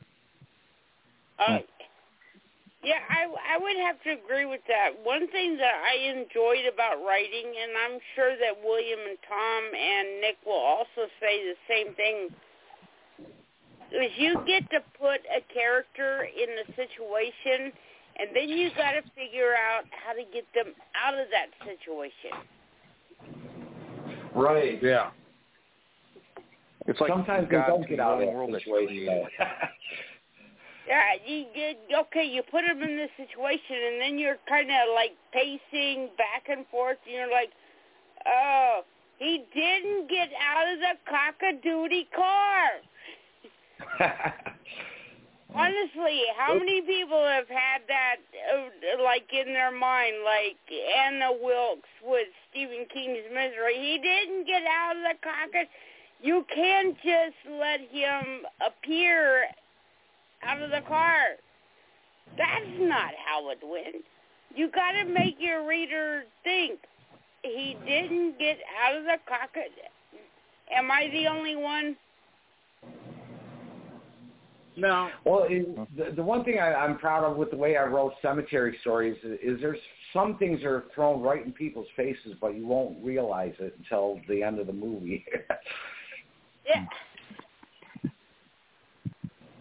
[1.39, 1.59] Uh,
[2.83, 4.91] yeah, I I would have to agree with that.
[5.03, 10.21] One thing that I enjoyed about writing, and I'm sure that William and Tom and
[10.21, 12.29] Nick will also say the same thing,
[13.91, 17.71] is you get to put a character in the situation,
[18.19, 22.31] and then you got to figure out how to get them out of that situation.
[24.35, 24.81] Right.
[24.81, 25.11] Yeah.
[26.85, 29.27] It's like Sometimes they God don't get out of own that world that situation.
[30.87, 31.75] Yeah, you get
[32.07, 32.23] okay.
[32.23, 36.65] You put them in this situation, and then you're kind of like pacing back and
[36.71, 36.97] forth.
[37.05, 37.51] And you're like,
[38.25, 38.81] "Oh,
[39.19, 42.79] he didn't get out of the cock-a-doodie car."
[45.55, 48.17] Honestly, how many people have had that,
[48.53, 53.75] uh, like in their mind, like Annie Wilkes with Stephen King's Misery?
[53.75, 55.67] He didn't get out of the cock.
[56.21, 59.45] You can't just let him appear
[60.43, 61.37] out of the car.
[62.37, 64.03] That's not how it went.
[64.53, 66.79] You got to make your reader think
[67.43, 69.71] he didn't get out of the cockpit.
[70.71, 71.95] Am I the only one?
[74.77, 75.09] No.
[75.25, 78.13] Well, it, the, the one thing I, I'm proud of with the way I wrote
[78.21, 79.79] cemetery stories is, is there's
[80.13, 84.19] some things that are thrown right in people's faces, but you won't realize it until
[84.29, 85.25] the end of the movie.
[86.65, 86.85] Yeah.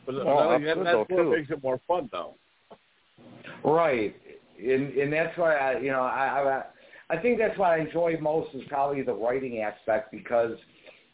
[0.04, 2.34] But Well, that- that's that's what makes it more fun, though.
[3.64, 4.16] right,
[4.58, 6.62] and and that's why I, you know, I
[7.10, 10.58] I, I think that's what I enjoy most is probably the writing aspect because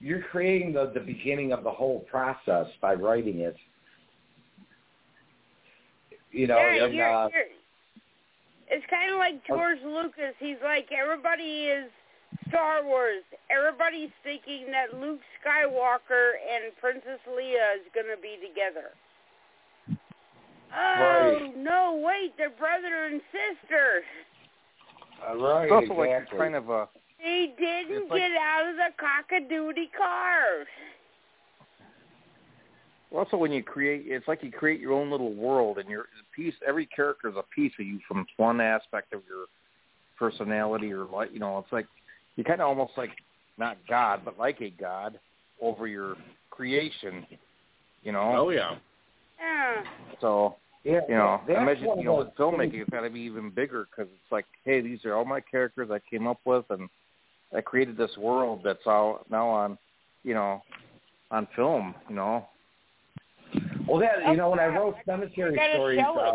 [0.00, 3.56] you're creating the the beginning of the whole process by writing it.
[6.32, 7.44] You know, yeah, and, you're, uh, you're,
[8.68, 10.34] it's kind of like George Lucas.
[10.40, 11.90] He's like, everybody is
[12.48, 13.22] Star Wars.
[13.50, 18.90] Everybody's thinking that Luke Skywalker and Princess Leia is going to be together.
[20.74, 21.56] Oh, Right.
[21.56, 24.02] no, wait, they're brother and sister.
[25.28, 26.08] uh, right, It's also exactly.
[26.08, 26.88] you're kind of a
[27.22, 30.64] They didn't like- get out of the cock-a-doodie car.
[33.14, 36.54] Also when you create it's like you create your own little world and your piece
[36.66, 39.46] every character is a piece of you from one aspect of your
[40.18, 41.86] personality or like you know it's like
[42.36, 43.10] you kind of almost like
[43.58, 45.18] not god but like a god
[45.60, 46.16] over your
[46.50, 47.26] creation
[48.02, 48.76] you know Oh yeah.
[49.40, 49.82] Yeah.
[50.20, 53.10] so yeah, you know I imagine one you know with filmmaking things- it's got to
[53.10, 56.40] be even bigger because it's like hey these are all my characters I came up
[56.44, 56.88] with and
[57.54, 59.78] I created this world that's all now on
[60.24, 60.62] you know
[61.30, 62.46] on film you know
[63.86, 66.34] Well, that you know, when I wrote cemetery stories, uh,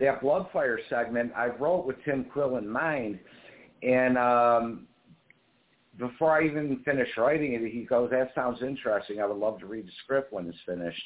[0.00, 3.18] that Bloodfire segment, I wrote with Tim Quill in mind,
[3.82, 4.86] and um,
[5.98, 9.20] before I even finished writing it, he goes, "That sounds interesting.
[9.20, 11.02] I would love to read the script when it's finished."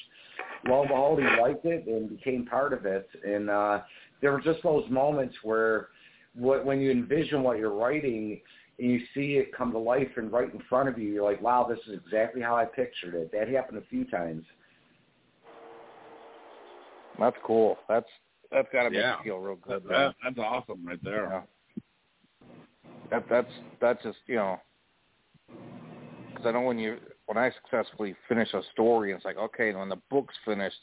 [0.67, 3.07] Lo and behold, he liked it and became part of it.
[3.23, 3.81] And uh,
[4.21, 5.89] there were just those moments where,
[6.35, 8.39] what, when you envision what you're writing
[8.79, 11.41] and you see it come to life and right in front of you, you're like,
[11.41, 14.43] "Wow, this is exactly how I pictured it." That happened a few times.
[17.19, 18.07] That's cool that's
[18.51, 19.17] that's got to make Yeah.
[19.17, 20.13] you feel real good That, man.
[20.23, 21.29] that's awesome right there.
[21.31, 21.41] Yeah.
[23.11, 24.59] that that's that's just you know
[26.33, 26.97] because I know when you
[27.27, 30.79] when I successfully finish a story, it's like okay, when the book's finished,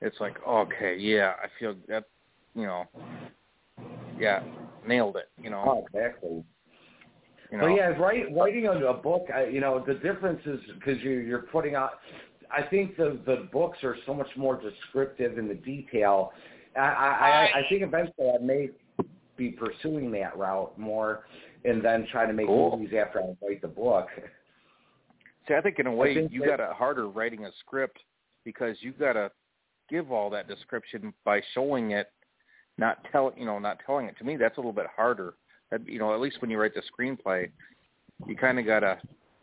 [0.00, 2.04] it's like okay, yeah, I feel that
[2.54, 2.84] you know,
[4.18, 4.40] yeah,
[4.86, 5.28] nailed it.
[5.42, 6.42] You know, Oh, exactly.
[7.50, 10.60] you But know, yeah, write, writing a, a book, I, you know, the difference is
[10.74, 11.92] because you, you're putting out.
[12.50, 16.32] I think the the books are so much more descriptive in the detail.
[16.76, 18.70] I I, I, I think eventually I may
[19.36, 21.24] be pursuing that route more,
[21.64, 22.76] and then try to make Cool.
[22.76, 24.08] movies after I write the book.
[25.46, 27.98] See, I think in a way you that- got it harder writing a script
[28.44, 29.30] because you got to
[29.88, 32.10] give all that description by showing it,
[32.76, 34.16] not tell you know, not telling it.
[34.18, 35.34] To me, that's a little bit harder.
[35.70, 37.50] That you know, at least when you write the screenplay,
[38.26, 38.98] you kind of gotta,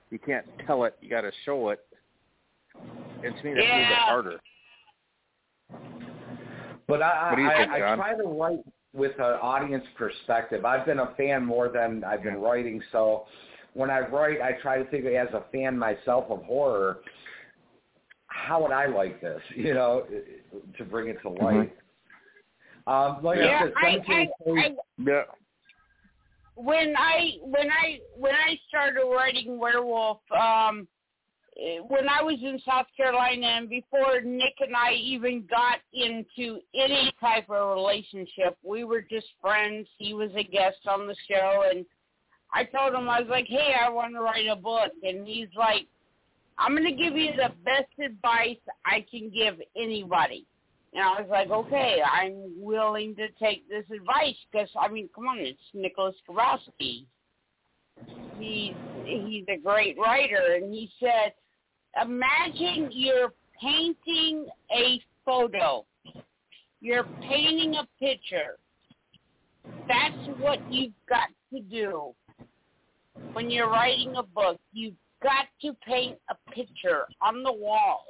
[0.09, 1.79] you can't tell it, you got to show it.
[3.23, 4.39] And to me, that's a little bit harder.
[6.87, 8.59] But I What do you I, think, I, I try to write
[8.93, 10.65] with an audience perspective.
[10.65, 13.25] I've been a fan more than I've been writing, so
[13.73, 16.99] when I write, I try to think as a fan myself of horror,
[18.27, 19.41] how would I like this?
[19.55, 20.05] You know,
[20.77, 21.69] to bring it to life.
[22.87, 25.23] Um, like yeah, I said, I, I, I Yeah.
[26.55, 30.87] when I when I when I started writing Werewolf, um,
[31.87, 37.13] when I was in South Carolina and before Nick and I even got into any
[37.19, 39.87] type of relationship, we were just friends.
[39.97, 41.85] He was a guest on the show, and
[42.53, 45.53] I told him I was like, "Hey, I want to write a book," and he's
[45.55, 45.87] like,
[46.57, 50.45] "I'm going to give you the best advice I can give anybody."
[50.93, 55.27] And I was like, okay, I'm willing to take this advice because I mean, come
[55.27, 57.05] on, it's Nicholas Kowalski.
[58.39, 61.33] He's he's a great writer, and he said,
[62.01, 65.85] imagine you're painting a photo,
[66.81, 68.57] you're painting a picture.
[69.87, 72.13] That's what you've got to do
[73.33, 74.59] when you're writing a book.
[74.73, 78.05] You've got to paint a picture on the wall.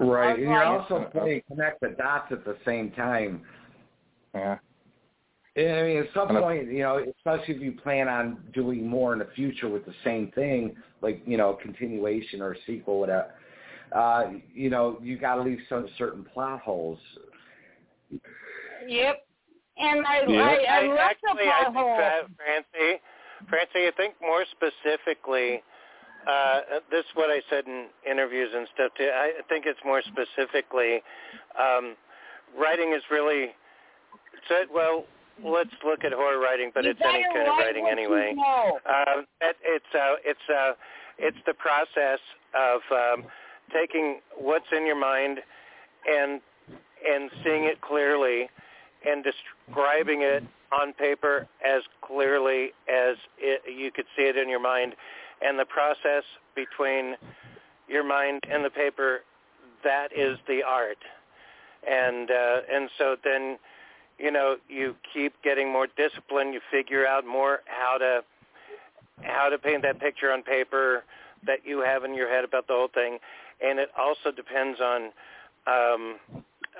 [0.00, 0.66] right, and you're Right.
[0.66, 3.42] also playing connect the dots at the same time.
[4.32, 4.58] Yeah.
[5.56, 8.86] And, I mean, at some And point, you know, especially if you plan on doing
[8.86, 13.32] more in the future with the same thing, like you know, continuation or sequel, whatever.
[13.90, 16.98] Uh, you know, you got to leave some certain plot holes.
[18.86, 19.26] Yep.
[19.78, 20.42] And I, Yeah.
[20.42, 21.96] I, I, left actually, the I plot think hole.
[21.96, 23.00] that, Francie,
[23.48, 25.62] Francie, I think more specifically,
[26.28, 29.08] uh, this is what I said in interviews and stuff too.
[29.12, 31.00] I think it's more specifically,
[31.58, 31.96] um,
[32.58, 33.54] writing is really,
[34.48, 35.04] so, well,
[35.44, 38.34] let's look at horror writing, but You it's any kind of writing anyway.
[38.86, 40.72] Um, it, it's uh, it's uh,
[41.18, 42.18] it's the process
[42.54, 43.24] of um,
[43.72, 45.40] taking what's in your mind
[46.08, 46.40] and
[47.08, 48.48] and seeing it clearly
[49.06, 54.60] and describing it on paper as clearly as it, you could see it in your
[54.60, 54.94] mind,
[55.40, 56.24] and the process
[56.54, 57.14] between
[57.88, 59.20] your mind and the paper
[59.84, 60.98] that is the art,
[61.88, 63.56] and uh, and so then
[64.18, 66.54] you know you keep getting more disciplined.
[66.54, 68.20] You figure out more how to
[69.22, 71.04] how to paint that picture on paper
[71.46, 73.18] that you have in your head about the whole thing,
[73.60, 75.10] and it also depends on
[75.66, 76.16] um,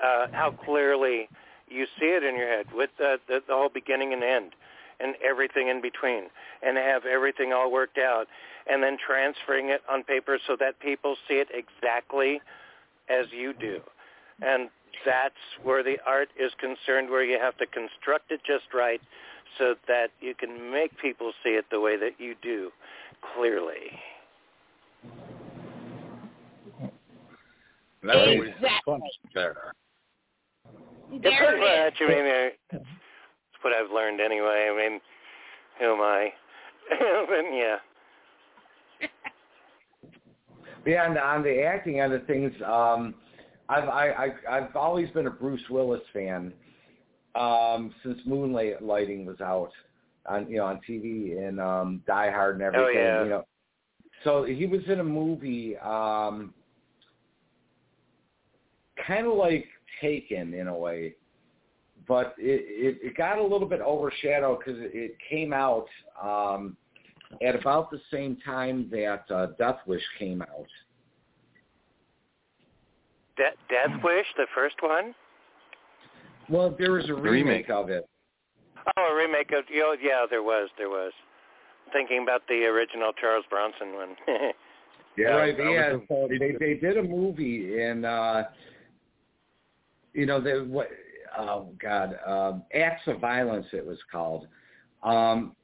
[0.03, 1.29] uh, how clearly
[1.69, 4.51] you see it in your head with the, the, the whole beginning and end
[4.99, 6.25] and everything in between
[6.61, 8.27] and have everything all worked out
[8.67, 12.41] and then transferring it on paper so that people see it exactly
[13.09, 13.81] as you do.
[14.41, 14.69] And
[15.05, 19.01] that's where the art is concerned, where you have to construct it just right
[19.57, 22.71] so that you can make people see it the way that you do
[23.35, 23.91] clearly.
[28.03, 28.79] That's always Exactly.
[28.85, 29.01] fun
[29.33, 29.73] there.
[31.11, 32.85] It's There pretty it I mean, it's
[33.61, 34.69] what I've learned anyway.
[34.71, 35.01] I mean,
[35.79, 36.31] who am I?
[37.27, 37.75] but yeah.
[40.85, 43.13] Yeah, on the, on the acting end of things, um,
[43.69, 46.51] I've I, I I've always been a Bruce Willis fan
[47.35, 49.71] um, since Moonlighting was out
[50.25, 52.97] on you know on TV and um, Die Hard and everything.
[52.97, 53.23] Oh, yeah.
[53.23, 53.45] You know,
[54.23, 56.53] so he was in a movie, um,
[59.07, 59.65] kind of like
[60.01, 61.15] Taken in a way,
[62.07, 65.87] but it it, it got a little bit overshadowed because it, it came out.
[66.21, 66.77] Um,
[67.45, 70.67] at about the same time that uh, Death Wish came out.
[73.39, 75.15] De- Death Wish, the first one?
[76.49, 77.69] Well, there was a remake, remake.
[77.71, 78.07] of it.
[78.97, 81.13] Oh, a remake of, oh, yeah, there was, there was.
[81.91, 84.15] Thinking about the original Charles Bronson one.
[85.17, 85.55] Yeah, right.
[85.57, 88.43] Yeah, was so they they did a movie and uh
[90.13, 90.87] you know the what
[91.37, 94.47] oh god um acts of violence it was called
[95.03, 95.55] Um,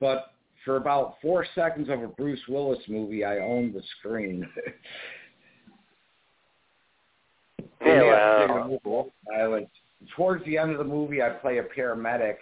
[0.00, 0.32] but
[0.64, 4.46] for about four seconds of a Bruce Willis movie, I owned the screen.
[7.90, 8.80] And wow.
[9.36, 9.64] I was
[10.16, 11.22] towards the end of the movie.
[11.22, 12.36] I play a paramedic,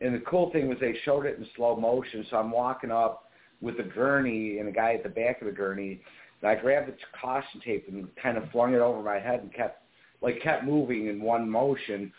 [0.00, 2.26] and the cool thing was they showed it in slow motion.
[2.30, 3.30] So I'm walking up
[3.60, 6.00] with a gurney and a guy at the back of the gurney,
[6.40, 9.52] and I grabbed the caution tape and kind of flung it over my head and
[9.52, 9.82] kept
[10.20, 12.12] like kept moving in one motion.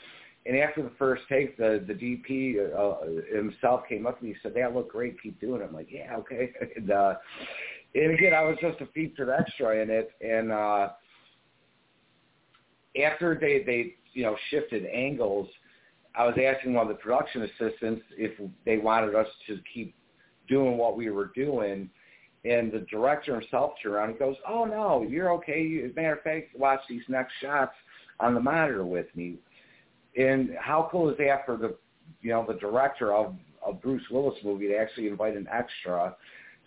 [0.45, 4.39] And after the first take, the the DP uh, himself came up to me and
[4.41, 5.21] said, "That looked great.
[5.21, 7.15] Keep doing it." I'm like, "Yeah, okay." and, uh,
[7.95, 10.89] and again, I was just a featured extra in it, and uh,
[12.97, 15.47] after they they you know shifted angles,
[16.15, 18.31] I was asking one of the production assistants if
[18.65, 19.95] they wanted us to keep
[20.47, 21.89] doing what we were doing.
[22.45, 25.81] And the director himself turned around and goes, "Oh no, you're okay.
[25.83, 27.73] As a matter of fact, watch these next shots
[28.19, 29.37] on the monitor with me."
[30.17, 31.75] And how cool is that for the,
[32.21, 33.35] you know, the director of
[33.65, 36.15] a Bruce Willis movie to actually invite an extra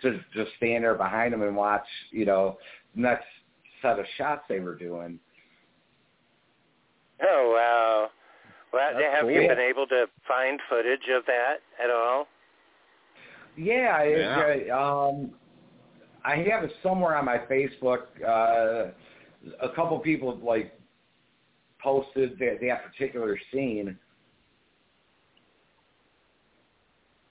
[0.02, 2.58] to just stand there behind him and watch, you know,
[2.94, 3.26] the next
[3.80, 5.18] set of shots they were doing.
[7.22, 8.10] Oh wow.
[8.72, 12.26] Well, That's have you been able to find footage of that at all?
[13.56, 15.32] Yeah, it, uh, um,
[16.24, 18.04] I have it somewhere on my Facebook.
[18.26, 18.92] Uh,
[19.60, 20.72] a couple people have like
[21.82, 23.98] posted that, that particular scene.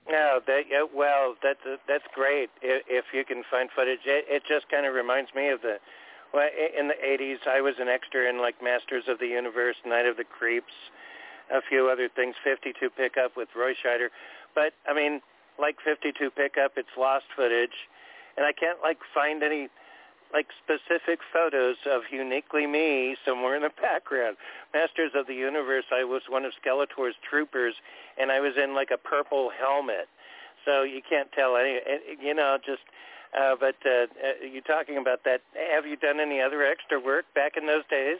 [0.09, 3.99] No, that yeah, well, that's that's great if, if you can find footage.
[4.05, 5.77] It, it just kind of reminds me of the
[6.33, 10.05] well, in the '80s, I was an extra in like Masters of the Universe, Night
[10.05, 10.73] of the Creeps,
[11.51, 12.35] a few other things.
[12.43, 14.09] 52 pickup with Roy Scheider,
[14.55, 15.21] but I mean,
[15.59, 17.89] like 52 pickup, it's lost footage,
[18.37, 19.69] and I can't like find any
[20.33, 24.37] like specific photos of uniquely me somewhere in the background.
[24.73, 27.75] Masters of the Universe, I was one of Skeletor's troopers,
[28.19, 30.07] and I was in like a purple helmet,
[30.65, 31.79] so you can't tell any.
[32.21, 32.81] You know, just.
[33.37, 35.41] Uh, but uh, uh, you talking about that?
[35.73, 38.17] Have you done any other extra work back in those days?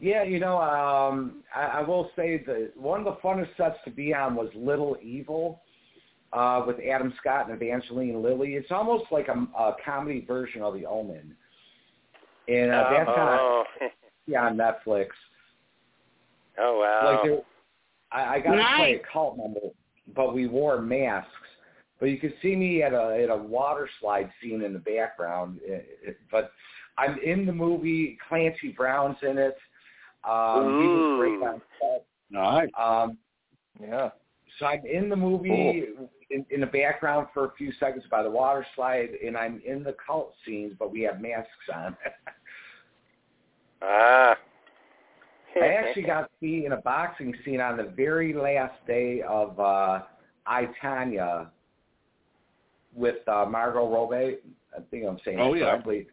[0.00, 3.90] Yeah, you know, um, I, I will say that one of the funnest sets to
[3.90, 5.60] be on was Little Evil
[6.32, 8.54] uh, with Adam Scott and Evangeline Lilly.
[8.54, 11.34] It's almost like a, a comedy version of The Omen,
[12.46, 13.64] and uh, that's on, oh,
[14.26, 15.08] yeah, on Netflix.
[16.58, 17.12] oh wow!
[17.12, 17.40] Like there,
[18.12, 19.60] I, I got to play a cult member,
[20.14, 21.32] but we wore masks.
[22.00, 25.60] But you can see me at a at a water slide scene in the background.
[25.64, 26.52] It- it- But
[26.96, 28.18] I'm in the movie.
[28.28, 29.56] Clancy Brown's in it.
[30.24, 32.04] Um, he was great on set.
[32.30, 32.68] Nice.
[32.76, 33.18] Um,
[33.80, 34.10] Yeah.
[34.58, 35.88] so I'm in the movie
[36.30, 39.82] in, in the background for a few seconds by the water slide, and I'm in
[39.82, 41.96] the cult scenes, but we have masks on.
[43.82, 44.36] ah.
[45.60, 49.58] I actually got to be in a boxing scene on the very last day of
[49.58, 50.02] uh,
[50.46, 51.50] I Tanya
[52.98, 54.38] with uh, Margot Robbie.
[54.76, 55.70] I think I'm saying Oh, it yeah.
[55.70, 56.06] correctly.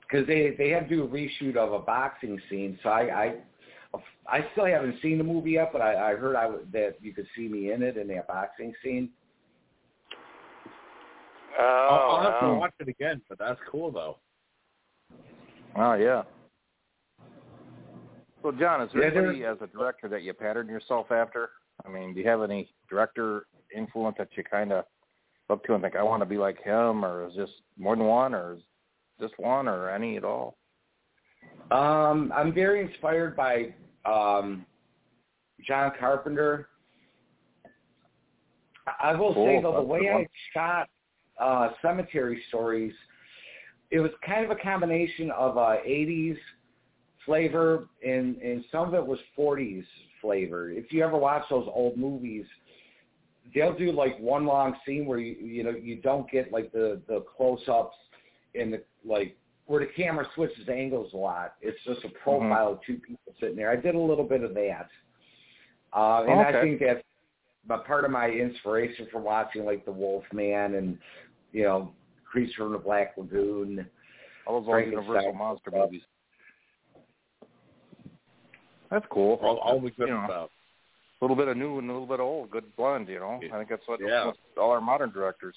[0.00, 3.34] Because they they had to do a reshoot of a boxing scene, so I
[3.94, 7.14] I, I still haven't seen the movie yet, but I, I heard I that you
[7.14, 9.10] could see me in it in that boxing scene.
[11.58, 14.18] I'll, Oh, I'll have to watch it again, but that's cool though.
[15.76, 16.22] Oh yeah.
[18.42, 21.50] So John, is there Yeah, anybody as a director that you pattern yourself after?
[21.86, 24.84] I mean, do you have any director influence that you kind of
[25.52, 28.06] look to and think I want to be like him, or is just more than
[28.06, 28.60] one, or is
[29.20, 30.56] just one, or any at all?
[31.70, 33.74] Um, I'm very inspired by
[34.04, 34.66] um,
[35.66, 36.68] John Carpenter.
[38.86, 39.46] I I will Cool.
[39.46, 40.88] say though, the way I shot
[41.40, 42.94] uh, Cemetery Stories,
[43.90, 46.36] it was kind of a combination of uh, 80s
[47.24, 49.84] flavor and and some of it was 40s
[50.20, 50.70] flavor.
[50.70, 52.44] If you ever watch those old movies,
[53.54, 57.00] they'll do like one long scene where you you know you don't get like the
[57.08, 57.96] the close ups
[58.54, 59.36] and the like
[59.66, 61.54] where the camera switches angles a lot.
[61.60, 63.70] It's just a profile of two people sitting there.
[63.70, 64.88] I did a little bit of that,
[65.92, 67.02] uh, and I think that's
[67.70, 70.98] a part of my inspiration for watching like The Wolf Man and
[71.52, 71.92] you know
[72.24, 73.86] Creature from the Black Lagoon.
[74.46, 76.02] All those old Frankenstein Universal monster movies.
[78.90, 79.38] That's cool.
[79.42, 80.50] All, all we good You know, about.
[81.22, 83.08] A little bit of new and a little bit of old, good blend.
[83.08, 84.32] You know, I think that's what Yeah.
[84.58, 85.54] all our modern directors.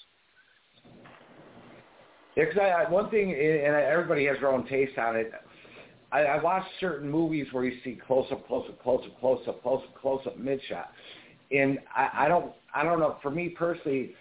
[2.36, 5.34] Yeah, 'cause I, I, one thing, eh, and everybody has their own taste on it.
[6.12, 9.48] I, I watch certain movies where you see close up, close up, close up, close
[9.48, 10.92] up, close up, close up, mid shot,
[11.52, 13.18] and I, I don't, I don't know.
[13.24, 14.14] For me personally,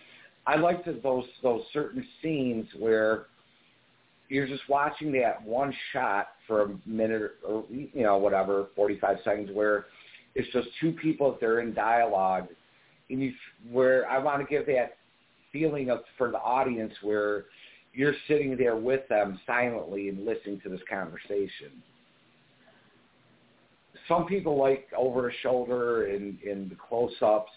[0.46, 3.26] I like the, those those certain scenes where
[4.30, 9.18] you're just watching that one shot for a minute or, or you know whatever, 45
[9.24, 9.86] seconds, where
[10.34, 12.48] it's just two people that they're in dialogue,
[13.10, 13.32] and you
[13.70, 14.96] where I want to give that
[15.52, 17.44] feeling of for the audience where
[17.92, 21.70] you're sitting there with them silently and listening to this conversation.
[24.08, 27.52] Some people like over the shoulder and, and the close-ups,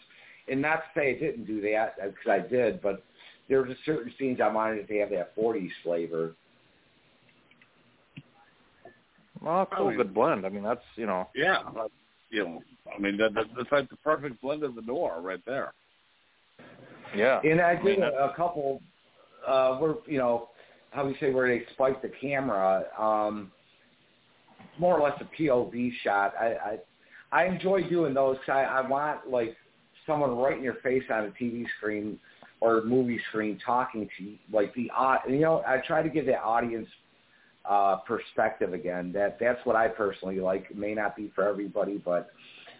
[0.47, 3.03] and not to say I didn't do that uh, because I did, but
[3.49, 6.35] there were just certain scenes I wanted to have that 40s flavor.
[9.41, 10.45] Well, it's a good blend.
[10.45, 11.27] I mean, that's you know.
[11.35, 11.89] Yeah, that's,
[12.29, 12.61] you know,
[12.95, 15.73] I mean that, that that's like the perfect blend of the noir right there.
[17.15, 17.41] Yeah.
[17.43, 18.81] And I I did mean, a, a couple
[19.47, 20.49] uh where you know,
[20.91, 23.51] how we say where they spike the camera, um
[24.79, 26.33] more or less a POV shot.
[26.39, 26.77] I
[27.31, 28.37] I, I enjoy doing those.
[28.45, 29.55] 'cause I, I want like
[30.05, 32.19] someone right in your face on a TV screen
[32.59, 36.25] or movie screen talking to you, like the au- you know, I try to give
[36.27, 36.87] that audience
[37.67, 39.11] uh perspective again.
[39.13, 40.67] That that's what I personally like.
[40.69, 42.29] It may not be for everybody, but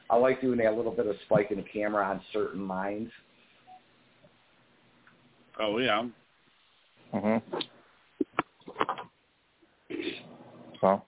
[0.10, 3.10] I like doing that little bit of spike in the camera on certain lines.
[5.60, 6.08] Oh yeah.
[7.14, 7.42] Mhm.
[10.82, 11.02] So,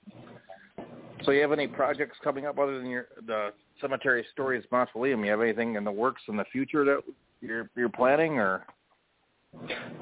[1.23, 5.23] so you have any projects coming up other than your the Cemetery Stories Mausoleum?
[5.23, 7.01] You have anything in the works in the future that
[7.41, 8.65] you're you're planning, or?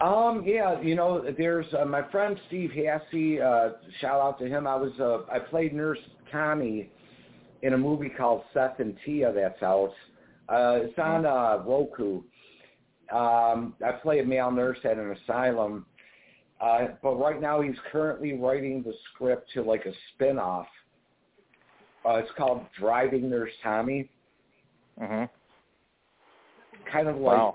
[0.02, 3.42] Um, yeah, you know, there's uh, my friend Steve Hassey.
[3.42, 4.68] Uh, shout out to him.
[4.68, 6.00] I was uh, I played Nurse
[6.32, 6.92] Tommy
[7.64, 9.94] in a movie called Seth and Tia that's out.
[10.50, 12.22] Uh, it's on uh, Roku.
[13.12, 15.86] Um, I play a male nurse at an asylum,
[16.62, 20.68] uh, but right now he's currently writing the script to like a spin-off.
[22.06, 24.10] Uh, it's called Driving Nurse Tommy.
[25.02, 25.30] Mhm.
[26.92, 27.54] Kind of like, Wow.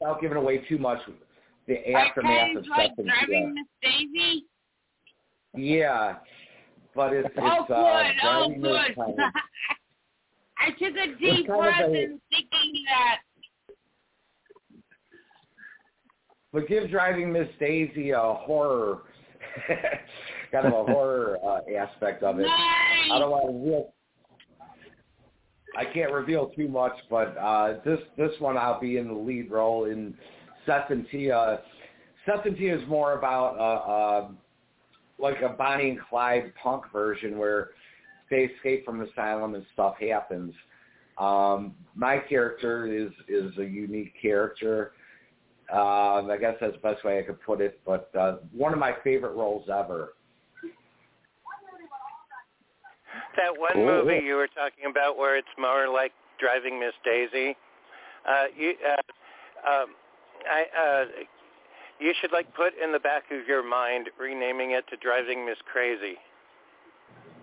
[0.00, 1.00] without giving away too much,
[1.66, 4.44] the aftermath kind of like Seth driving Miss Daisy.
[5.54, 6.16] Yeah,
[6.94, 7.76] but it's it's Oh, uh, good.
[8.22, 9.16] Oh, driving Nurse good.
[10.58, 13.18] I took a deep breath and thinking that
[16.52, 19.02] But give driving Miss Daisy a horror,
[20.52, 22.46] kind of a horror uh, aspect of it.
[22.46, 23.92] I don't want to reveal.
[25.76, 29.50] I can't reveal too much, but uh, this this one I'll be in the lead
[29.50, 30.14] role in
[30.66, 31.60] Seth and Tia.
[32.26, 34.28] Seth and Tia is more about uh, uh,
[35.18, 37.70] like a Bonnie and Clyde punk version where
[38.30, 40.52] they escape from the asylum and stuff happens.
[41.18, 44.92] Um, my character is is a unique character.
[45.72, 47.80] Uh, I guess that's the best way I could put it.
[47.86, 50.14] But uh, one of my favorite roles ever.
[53.36, 54.04] That one Cool.
[54.04, 57.56] movie you were talking about where it's more like driving Miss Daisy.
[58.28, 59.88] Uh, you, uh, um,
[60.48, 61.04] I, uh,
[61.98, 65.56] you should like put in the back of your mind renaming it to Driving Miss
[65.70, 66.16] Crazy.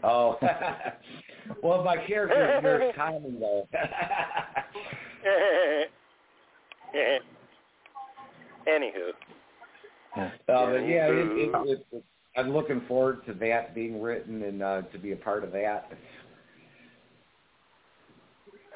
[0.03, 0.37] Oh,
[1.63, 3.67] well, my character is Nurse Tommy though.
[8.67, 9.11] Anywho,
[10.15, 12.03] Uh, but yeah, it, it, it, it,
[12.35, 15.91] I'm looking forward to that being written and uh, to be a part of that.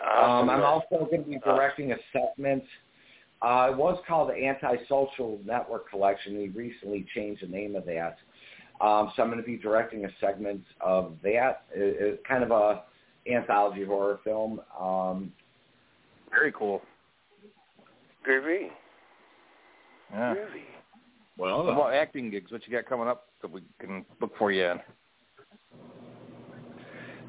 [0.02, 2.64] Um, I'm also going to be directing a segment.
[3.42, 6.38] Uh, it was called the Antisocial Network Collection.
[6.38, 8.18] We recently changed the name of that.
[8.82, 11.64] Um, so I'm going to be directing a segment of that.
[11.74, 12.84] It, it's kind of a
[13.32, 14.62] anthology horror film.
[14.80, 15.32] Um,
[16.32, 16.82] Very cool.
[18.28, 18.68] groovy,
[20.12, 20.34] Yeah.
[20.36, 20.64] groovy.
[21.38, 22.52] Well, What about acting gigs?
[22.52, 24.78] What you got coming up that we can look for you in?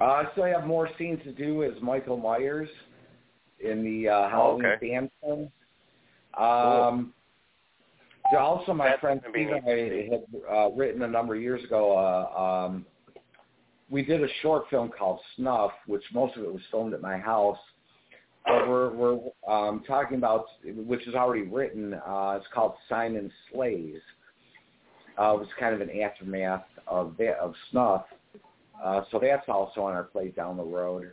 [0.00, 2.68] uh, I still have more scenes to do as Michael Myers
[3.60, 4.88] in the uh, Halloween Oh, okay.
[4.92, 5.50] fan film.
[6.38, 7.12] Um,
[8.30, 11.40] so Also, my That's friend gonna Steve and I had uh, written a number of
[11.40, 11.96] years ago.
[11.96, 12.86] Uh, um,
[13.90, 17.16] we did a short film called Snuff, which most of it was filmed at my
[17.16, 17.58] house.
[18.44, 21.94] But we're we're um, talking about, which is already written.
[21.94, 24.00] Uh, it's called Simon Slays.
[25.18, 28.04] Uh, it was kind of an aftermath of that, of Snuff.
[28.82, 31.12] Uh, so that's also on our plate down the road.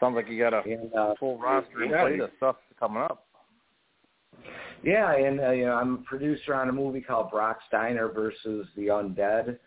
[0.00, 2.02] Sounds like you got a And uh, full roster in Yeah.
[2.02, 3.26] plate of stuff coming up.
[4.82, 8.66] Yeah, and uh, you know, I'm a producer on a movie called Brock Steiner versus
[8.76, 9.58] the Undead.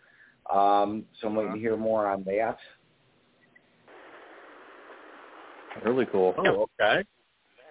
[0.54, 2.56] Um, so I'm waiting to hear more on that.
[5.84, 6.34] Really cool.
[6.38, 7.04] oh, okay.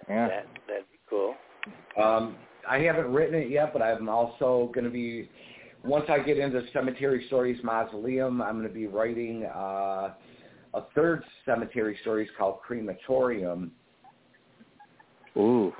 [0.08, 0.28] Yeah.
[0.28, 1.34] That that'd be cool.
[2.02, 2.36] Um,
[2.68, 5.28] I haven't written it yet, but I'm also going to be
[5.84, 10.12] once I get into Cemetery Stories Mausoleum, I'm going to be writing uh,
[10.74, 13.72] a third Cemetery story is called Crematorium.
[15.36, 15.72] Ooh.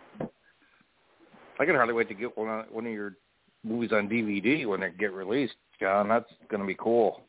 [1.59, 3.17] I can hardly wait to get one of, one of your
[3.65, 6.09] movies on DVD when they get released, John.
[6.09, 7.23] That's going to be cool.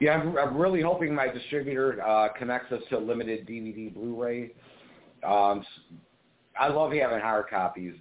[0.00, 4.52] Yeah, I'm, I'm really hoping my distributor uh, connects us to limited DVD Blu-ray.
[5.26, 5.64] Um,
[6.58, 7.94] I love having hard copies.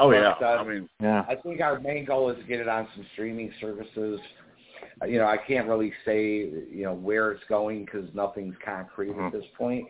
[0.00, 1.24] Oh yeah, But, uh, I mean, Yeah.
[1.28, 4.18] I think our main goal is to get it on some streaming services.
[5.02, 6.36] Uh, You know, I can't really say
[6.70, 9.26] you know where it's going because nothing's concrete Mhm.
[9.26, 9.86] at this point.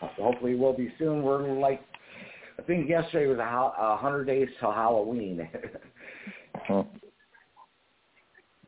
[0.00, 1.22] Hopefully, it will be soon.
[1.22, 1.80] We're like,
[2.58, 5.48] I think yesterday was a, ho- hundred days till Halloween.
[6.66, 6.84] Huh.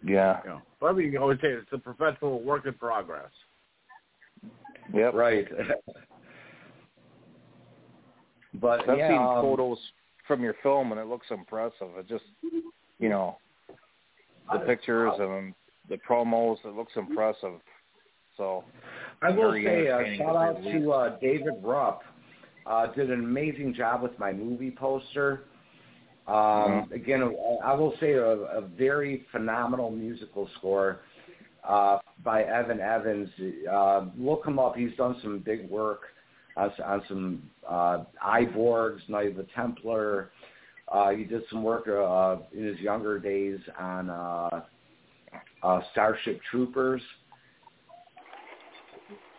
[0.02, 0.40] Yeah.
[0.44, 3.30] you know, but I mean, you can always say it's a perpetual work in progress.
[4.92, 5.14] Yep.
[5.14, 5.46] right.
[8.54, 9.78] but I've yeah, seen um, photos
[10.26, 11.88] from your film, and it looks impressive.
[11.98, 12.24] It just,
[12.98, 13.38] you know,
[14.52, 15.54] the pictures and
[15.88, 16.58] the promos.
[16.64, 17.60] It looks impressive.
[18.36, 18.64] So.
[19.22, 22.02] I will say uh, shout out to uh, David Rupp.
[22.66, 25.44] Uh, did an amazing job with my movie poster.
[26.26, 26.92] Um, Mhm.
[26.92, 27.22] Again,
[27.64, 31.02] I will say a, a very phenomenal musical score
[31.62, 33.30] uh, by Evan Evans.
[33.70, 34.74] Uh, look him up.
[34.76, 36.02] He's done some big work
[36.56, 40.30] on, on some uh, Iborgs, Night of the Templar.
[40.90, 44.62] Uh, he did some work uh, in his younger days on uh,
[45.62, 47.02] uh, Starship Troopers.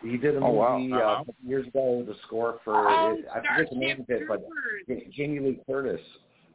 [0.03, 0.77] He did a Oh, wow.
[0.77, 1.23] movie uh, Uh-huh.
[1.44, 4.41] a years ago, the score for Oh, I forget the name of it, but
[4.88, 5.06] Troopers.
[5.14, 6.02] Jamie Lee Curtis,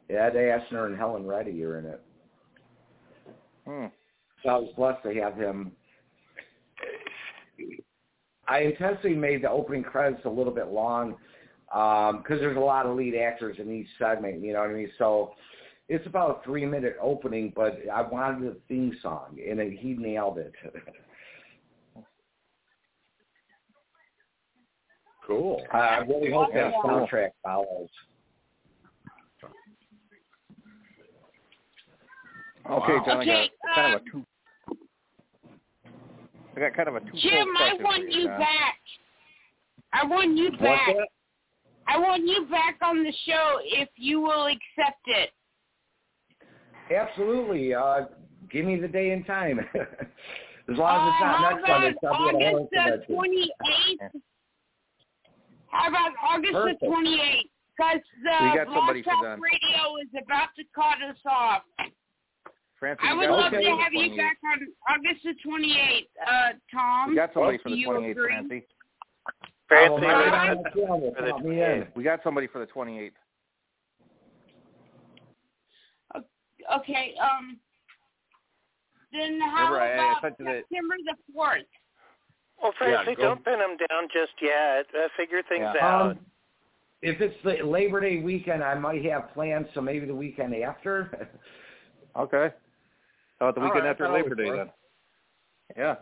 [0.09, 2.01] Ed Asner, and Helen Reddy are in it.
[3.65, 3.85] Hmm.
[4.43, 5.71] So I was blessed to have him.
[8.53, 11.15] I intentionally made the opening credits a little bit long
[11.65, 14.43] because there's a lot of lead actors in each segment.
[14.43, 14.91] You know what I mean?
[14.99, 15.31] So
[15.89, 19.93] it's about a three minute opening, but I wanted a theme song, and it, he
[19.93, 20.53] nailed it.
[25.25, 25.65] Cool.
[25.71, 27.07] I really hope that Yeah, cool.
[27.07, 27.87] soundtrack follows.
[32.69, 33.21] Okay, John.
[33.21, 34.25] Okay, I got kind of uh, a two.
[36.55, 37.11] I got kind of a two.
[37.15, 38.77] Jim, I want you back.
[39.91, 40.87] I want you back.
[41.87, 45.31] I want you back on the show if you will accept it.
[46.95, 47.73] Absolutely.
[47.73, 48.05] Uh,
[48.51, 49.59] give me the day and time.
[50.69, 52.57] as long as it's Uh, not how next Sunday, about so I'll be at a
[52.57, 54.21] August the 28th?
[55.67, 56.81] How about August Perfect.
[56.81, 57.49] the 28th?
[57.75, 59.39] Because the Blog Talk.
[59.41, 61.63] Radio is about to cut us off.
[62.83, 66.07] Francie, I would love somebody to have you back on August the 28th.
[66.19, 68.15] Uh, Tom, We got somebody for the 28th.
[68.27, 68.67] Francie.
[69.69, 71.11] Francie, mark Uh, on my calendar.
[71.15, 71.87] for the Count me in.
[71.95, 73.13] We got somebody for the 28th.
[76.79, 77.59] Okay, um,
[79.11, 81.65] then how Remember, I- I about the- September the 4th?
[82.61, 84.93] well, Francie, Yeah, don't pin them down just yet.
[84.95, 85.85] Uh, figure things Yeah.
[85.85, 86.11] out.
[86.17, 86.25] Um,
[87.01, 91.29] if it's the Labor Day weekend, I might have plans, so maybe the weekend after.
[92.15, 92.53] Okay.
[93.39, 94.69] How about the weekend right, after Labor Day for then?
[95.77, 95.95] Yeah.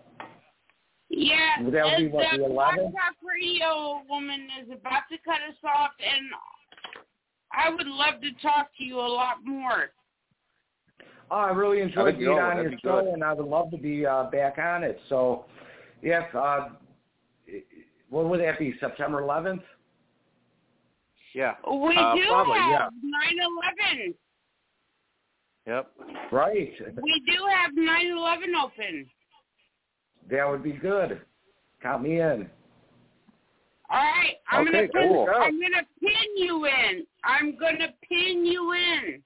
[1.09, 2.91] Yeah, That would be what, the the Blog 11th?
[2.93, 6.25] Talk Radio woman is about to cut us off, and
[7.51, 9.91] I would love to talk to you a lot more.
[11.29, 13.13] Oh, I really enjoyed That'd be being all- on that'd your be show, good.
[13.13, 14.99] and I would love to be uh, back on it.
[15.09, 15.45] So,
[16.01, 16.69] yes, uh,
[18.09, 18.73] what would that be?
[18.79, 19.63] September 11th?
[21.35, 21.55] Yeah.
[21.69, 22.79] We Uh, do probably, yeah.
[22.83, 24.13] have 9/11.
[25.67, 25.91] Yep.
[26.31, 26.73] Right.
[27.01, 29.09] We do have 9/11 open.
[30.29, 31.21] That would be good.
[31.81, 32.49] Count me in.
[33.89, 35.27] All right, I'm Okay, gonna pin, cool.
[35.29, 37.05] I'm gonna pin you in.
[37.25, 39.21] I'm gonna pin you in.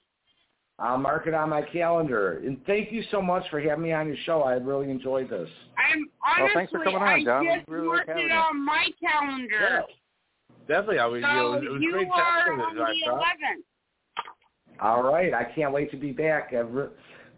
[0.80, 2.40] I'll mark it on my calendar.
[2.40, 4.42] And thank you so much for having me on your show.
[4.42, 5.50] I really enjoyed this.
[5.78, 7.46] I'm Well, honestly, thanks for coming on, I John.
[7.46, 9.60] We just really marked it on my calendar.
[9.62, 9.82] Yeah.
[10.68, 13.12] Definitely, I was, So you know, it was you great are chatting on you, the
[13.12, 13.64] 11th.
[14.82, 15.34] All right.
[15.34, 16.52] I can't wait to be back.
[16.54, 16.88] A re-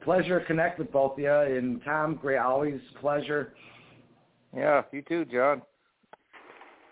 [0.01, 1.31] pleasure to connect with both of you.
[1.31, 3.53] And Tom, great, always pleasure.
[4.55, 4.81] Yeah.
[4.91, 5.61] You too, John.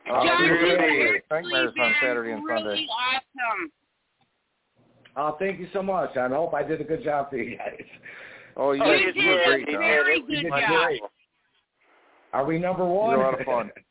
[0.08, 2.88] Uh, John, we were you've gonna do actually on Saturday and really Sunday.
[2.92, 3.72] awesome.
[5.16, 6.16] Uh, thank you so much.
[6.18, 7.82] I hope I did a good job for you guys.
[8.58, 9.46] Oh, you Oh, you you were did.
[9.46, 9.82] great, You John.
[9.82, 9.88] did.
[9.88, 11.10] Very good job.
[12.34, 13.16] Are we number You one?
[13.16, 13.72] a lot of fun.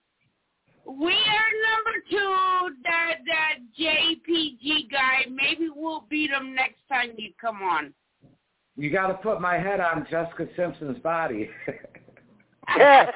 [0.87, 5.31] We are number two, that that JPG guy.
[5.31, 7.95] Maybe we'll beat him next time you come on.
[8.77, 11.49] you got to put my head on Jessica Simpson's body.
[12.69, 13.07] oh,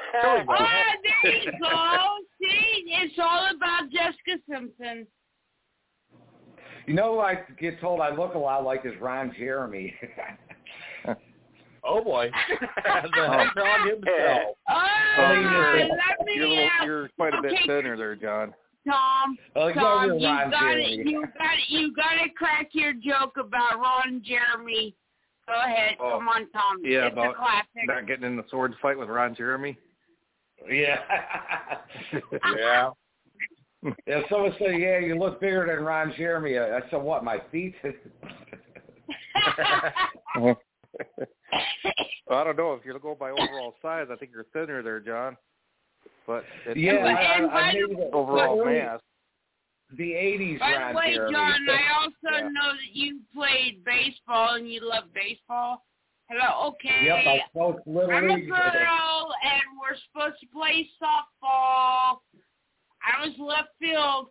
[1.23, 2.05] there you go.
[2.39, 5.07] See, it's all about Jessica Simpson.
[6.87, 9.93] you know, I get told I look a lot like this Ron Jeremy.
[11.91, 14.55] Oh boy, the heck on himself.
[14.69, 14.85] Oh,
[15.17, 18.53] Oh, mean, you're, let me you're, little, you're quite a bit okay, thinner there, John.
[18.87, 20.91] Tom, Oh, yeah, Tom, you're you Ron got it.
[21.05, 21.69] You got it.
[21.69, 24.95] You got to crack your joke about Ron Jeremy.
[25.47, 25.95] Go ahead.
[25.99, 26.77] Oh, Come on, Tom.
[26.83, 27.87] yeah, it's about a classic.
[27.87, 29.77] Not getting in the sword fight with Ron Jeremy.
[30.69, 30.99] Yeah.
[32.55, 32.91] Yeah.
[34.05, 34.21] yeah.
[34.29, 37.23] Someone said, "Yeah, you look bigger than Ron Jeremy." I I said, "What?
[37.23, 37.73] My feet?"
[40.35, 40.53] Uh-huh.
[42.27, 44.07] Well, I don't know if you go by overall size.
[44.11, 45.37] I think you're thinner there, John.
[46.27, 48.99] But it's yeah, And- I, and I, I by made the- overall the, mass.
[49.97, 52.49] The '80s By the way, John, I also Yeah.
[52.49, 55.83] know that you played baseball and you love baseball.
[56.29, 57.05] Hello, okay.
[57.05, 62.19] Yep, I coached Little I'm a girl, and we're supposed to play softball.
[63.01, 64.27] I was left field.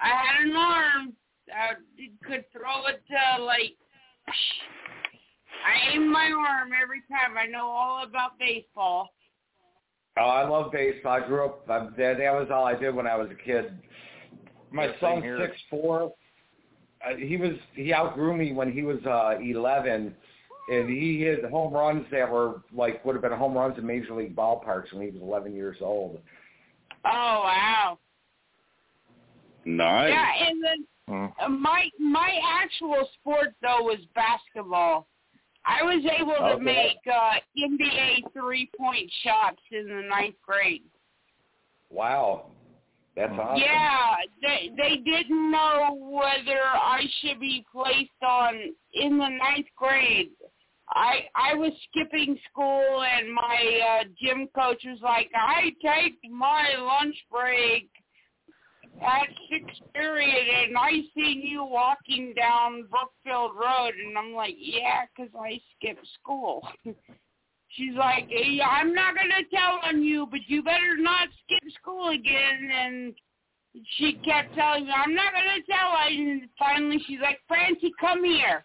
[0.00, 1.12] I had an arm.
[1.54, 1.74] I
[2.26, 3.76] could throw it to, like,
[5.66, 7.36] I aim my arm every time.
[7.38, 9.08] I know all about baseball.
[10.18, 11.12] Oh, I love baseball.
[11.12, 11.68] I grew up.
[11.68, 13.72] I, that, that was all I did when I was a kid.
[14.70, 16.12] My Yeah, son's six four.
[17.06, 20.14] Uh, he was he outgrew me when he was uh eleven,
[20.70, 24.14] and he hit home runs that were like would have been home runs in major
[24.14, 26.18] league ballparks when he was eleven years old.
[27.04, 27.98] Oh, wow.
[29.64, 30.10] Nice.
[30.10, 30.86] Yeah, and then.
[31.40, 35.06] Uh, my my actual sport though was basketball.
[35.68, 36.64] I was able to Okay.
[36.64, 40.84] make uh, NBA three point shots in the ninth grade.
[41.90, 42.46] Wow,
[43.16, 43.60] that's awesome.
[43.60, 48.54] Yeah, they they didn't know whether I should be placed on
[48.94, 50.30] in the ninth grade.
[50.90, 56.74] I I was skipping school and my uh, gym coach was like, I take my
[56.78, 57.90] lunch break
[59.02, 65.06] at sixth period and I seen you walking down Brookfield Road and I'm like, yeah,
[65.16, 66.66] 'cause I skipped school.
[67.70, 72.08] She's like, hey, I'm not to tell on you, but you better not skip school
[72.08, 72.70] again.
[72.72, 73.14] And
[73.96, 75.92] she kept telling me, I'm not to tell.
[76.08, 78.64] And finally she's like, Francie, come here.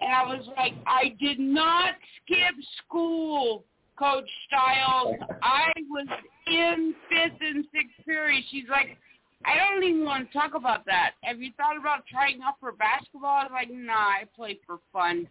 [0.00, 1.94] And I was like, I did not
[2.24, 2.54] skip
[2.84, 3.64] school,
[3.96, 5.16] Coach Styles.
[5.42, 6.06] I was
[6.46, 8.42] in fifth and sixth period.
[8.50, 8.98] She's like,
[9.44, 11.12] I don't even want to talk about that.
[11.22, 13.30] Have you thought about trying out for basketball?
[13.30, 15.26] I was like, nah, I play for fun.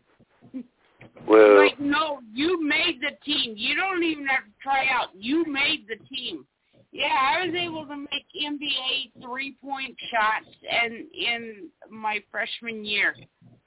[1.25, 1.63] Whoa.
[1.63, 3.53] Like, no, you made the team.
[3.55, 5.09] You don't even have to try out.
[5.13, 6.45] You made the team.
[6.91, 13.15] Yeah, I was able to make NBA three-point shots and in my freshman year.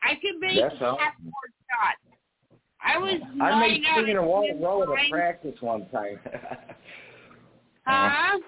[0.02, 2.19] I could make half-court shots.
[2.85, 6.19] I was I made in a row, at a practice one time.
[7.85, 8.39] Huh?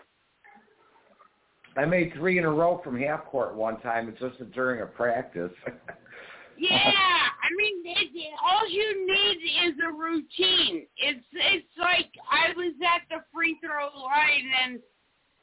[1.77, 4.09] I made three in a row from half court one time.
[4.09, 5.53] It's just during a practice.
[6.57, 10.87] Yeah, I mean, it, all you need is a routine.
[10.97, 14.81] It's it's like I was at the free throw line and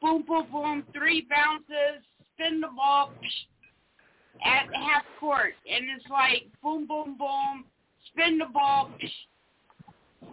[0.02, 2.04] boom, boom, boom, three bounces,
[2.34, 7.66] spin the ball psh, at half court, and it's like boom, boom, boom,
[8.08, 8.90] spin the ball.
[9.04, 9.10] Psh,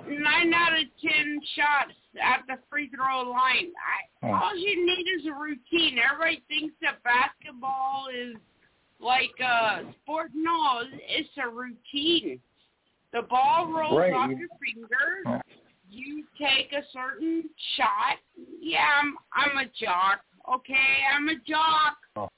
[0.09, 3.73] nine out of ten shots at the free throw line.
[3.77, 4.33] I, Oh.
[4.35, 5.99] all you need is a routine.
[6.01, 8.35] Everybody thinks that basketball is
[9.01, 12.41] like uh sport no it's a routine
[13.13, 15.43] the ball rolls Right, off you- your fingers
[15.89, 18.19] you take a certain shot
[18.61, 22.31] yeah i'm i'm a jock okay i'm a jock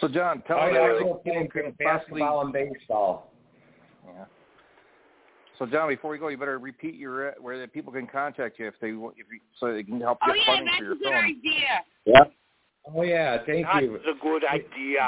[0.00, 1.84] So, John, tell oh, us yeah, I where grew up people playing can possibly.
[2.20, 3.32] basketball and baseball.
[4.06, 4.24] Yeah.
[5.60, 8.58] So, John, before we go, you better repeat your uh, where the people can contact
[8.58, 10.78] you if they want, if you, so they can help oh get yeah funding that's
[10.78, 11.14] for a your good film.
[11.16, 12.24] idea Yeah.
[12.86, 13.96] Oh yeah, thank That's you.
[13.96, 15.06] a good idea.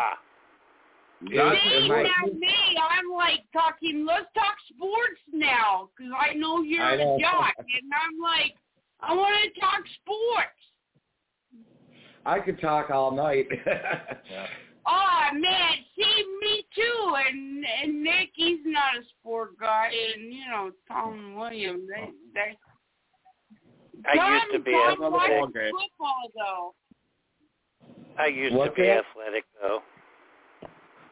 [1.22, 4.04] Yeah, See, and my- now me, I'm like talking.
[4.06, 7.16] Let's talk sports now, because I know you're I know.
[7.16, 8.54] a jock, and I'm like,
[9.00, 10.50] I want to talk sports.
[12.26, 13.46] I could talk all night.
[14.86, 20.44] Oh man, see me too, and and Nick, he's not a sport guy, and you
[20.50, 22.58] know Tom Williams, they they.
[24.10, 25.72] I Tom, used to be Tom athletic.
[25.72, 26.74] football though.
[28.18, 29.04] I used What's to be that?
[29.10, 29.80] athletic though.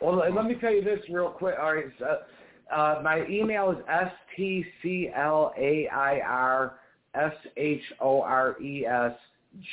[0.01, 1.55] Well, let- let me tell you this real quick.
[1.61, 2.23] All right, so,
[2.73, 6.81] uh, my email is s t c l a i r
[7.15, 9.13] s h o r e s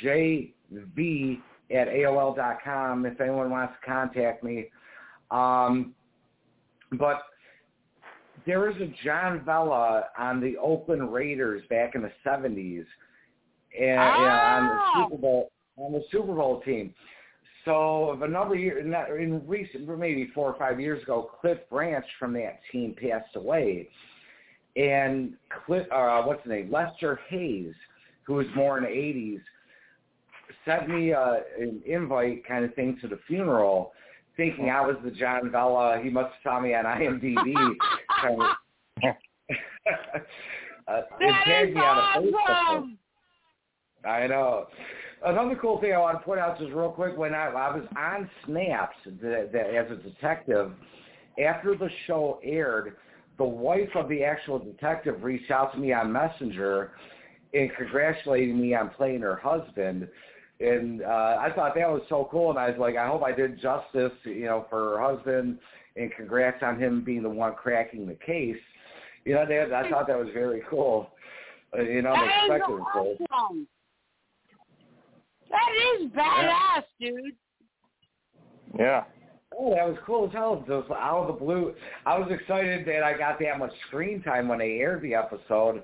[0.02, 3.06] j v at aol dot com.
[3.06, 4.70] If anyone wants to contact me,
[5.30, 5.94] um,
[6.92, 7.22] but
[8.46, 12.86] there was a John Vella on the Oakland Raiders back in the seventies,
[13.78, 15.04] and on the Ah.
[15.04, 16.94] Super Bowl on the Super Bowl team.
[17.64, 21.58] So of a number of years, in recent, maybe four or five years ago, Cliff
[21.68, 23.90] Branch from that team passed away,
[24.76, 25.34] and
[25.66, 27.74] Cliff, uh, what's his name, Lester Hayes,
[28.22, 29.42] who was more in the '80s,
[30.64, 33.92] sent me uh, an invite kind of thing to the funeral.
[34.36, 36.00] thinking I was the John Vella.
[36.02, 37.54] He must have saw me on IMDb.
[38.22, 38.48] kind of,
[40.88, 42.98] uh, That a awesome.
[44.04, 44.66] I know.
[45.24, 47.84] Another cool thing I want to point out just real quick, when I, I was
[47.96, 50.72] on Snapped the, the, as a detective,
[51.44, 52.96] after the show aired,
[53.36, 56.92] the wife of the actual detective reached out to me on Messenger
[57.54, 60.08] and congratulating me on playing her husband.
[60.60, 63.32] And uh, I thought that was so cool, and I was like, I hope I
[63.32, 65.58] did justice, you know, for her husband,
[65.96, 68.56] and congrats on him being the one cracking the case.
[69.24, 71.10] You know, that, I thought that was very cool.
[71.76, 73.18] Uh, you know, That is unexpected, of course.
[73.30, 73.68] awesome.
[75.50, 77.34] That is badass, dude.
[78.78, 79.04] Yeah.
[79.58, 80.64] Oh, that was cool as hell.
[80.66, 81.74] Just out of the blue.
[82.04, 85.82] I was excited that I got that much screen time when they aired the episode,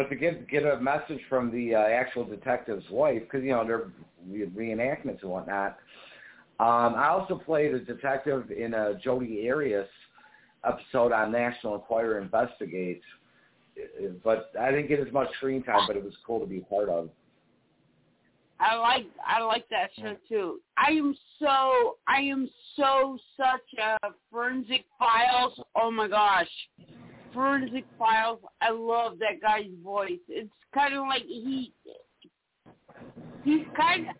[0.00, 3.66] but to get get a message from the uh, actual detective's wife, because you know
[3.66, 3.90] they're
[4.26, 5.76] re- reenactments and whatnot.
[6.58, 9.88] Um, I also played a detective in a Jodi Arias
[10.64, 13.04] episode on National Enquirer Investigates,
[14.24, 16.88] but I didn't get as much screen time, but it was cool to be part
[16.88, 17.10] of.
[18.58, 20.60] I like I like that show too.
[20.78, 25.60] I am so I am so such a forensic files.
[25.76, 26.48] Oh my gosh,
[27.32, 28.40] forensic files.
[28.60, 30.20] I love that guy's voice.
[30.28, 31.72] It's kind of like he
[33.44, 34.08] he's kind.
[34.08, 34.14] of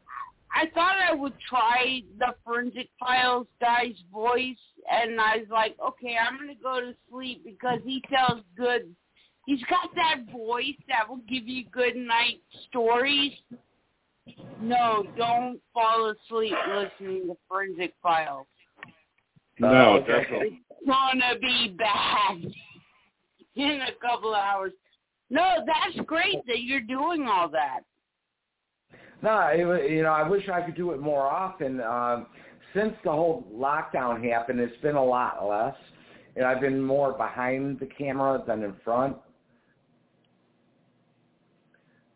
[0.52, 4.56] I thought I would try the forensic files guy's voice,
[4.90, 8.94] and I was like, okay, I'm gonna go to sleep because he tells good.
[9.46, 13.32] He's got that voice that will give you good night stories.
[14.60, 18.46] No, don't fall asleep listening to Forensic Files.
[19.58, 20.06] No, okay.
[20.06, 20.60] definitely.
[20.70, 22.52] It's gonna be bad
[23.56, 24.72] in a couple of hours.
[25.30, 27.80] No, that's great that you're doing all that.
[29.22, 31.80] No, it, you know, I wish I could do it more often.
[31.80, 32.26] Um,
[32.74, 35.74] since the whole lockdown happened, it's been a lot less,
[36.36, 39.16] and I've been more behind the camera than in front.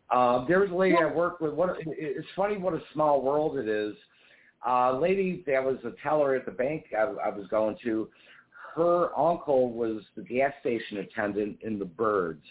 [0.09, 1.53] Uh, there was a lady I worked with.
[1.53, 3.95] What it- it's funny what a small world it is.
[4.65, 8.09] Uh, lady that was a teller at the bank I, I was going to.
[8.75, 12.43] Her uncle was the gas station attendant in the Birds.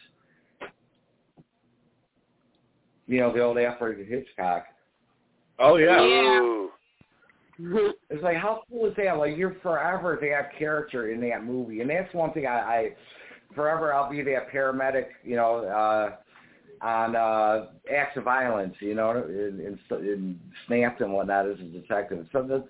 [3.06, 4.64] You know the old Alfred Hitchcock.
[5.58, 6.00] Oh yeah.
[6.00, 6.70] Ooh.
[8.10, 9.16] It's like how cool is that?
[9.16, 12.94] Like you're forever that character in that movie, and that's one thing I, I
[13.54, 16.16] forever I'll be that paramedic, you know, uh,
[16.84, 21.64] on uh, acts of violence, you know, in, in, in Snapped and whatnot as a
[21.64, 22.26] detective.
[22.32, 22.64] So the,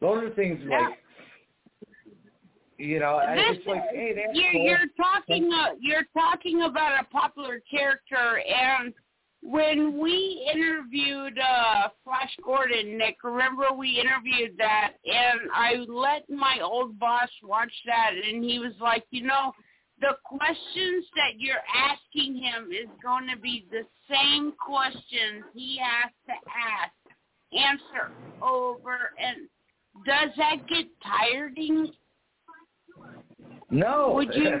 [0.00, 0.78] those are things Yeah.
[0.80, 0.98] like,
[2.80, 4.64] you know, This, it's like, hey, that's you're, cool.
[4.64, 5.52] you're talking.
[5.52, 8.94] Uh, you're talking about a popular character, and
[9.42, 16.60] when we interviewed uh, Flash Gordon, Nick, remember we interviewed that, and I let my
[16.62, 19.52] old boss watch that, and he was like, you know,
[20.00, 26.10] the questions that you're asking him is going to be the same questions he has
[26.26, 26.92] to ask,
[27.52, 28.12] answer
[28.42, 29.48] over, and
[30.06, 31.92] does that get tiring?
[33.70, 34.60] No, Would you-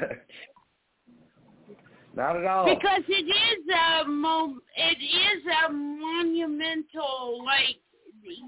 [2.14, 2.64] not at all.
[2.74, 7.76] Because it is a mo- it is a monumental like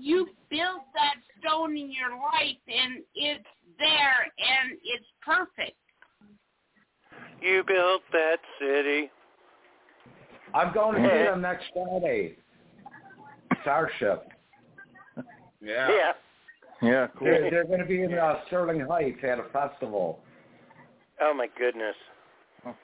[0.01, 3.45] you built that stone in your life and it's
[3.79, 5.77] there and it's perfect.
[7.41, 9.11] You built that city.
[10.55, 12.37] I'm going to see them next Friday.
[13.63, 14.29] Starship.
[15.61, 15.89] Yeah.
[15.89, 16.13] Yeah.
[16.83, 17.29] Yeah, cool.
[17.29, 20.19] They're, they're going to be in uh, Sterling Heights at a festival.
[21.21, 21.95] Oh my goodness.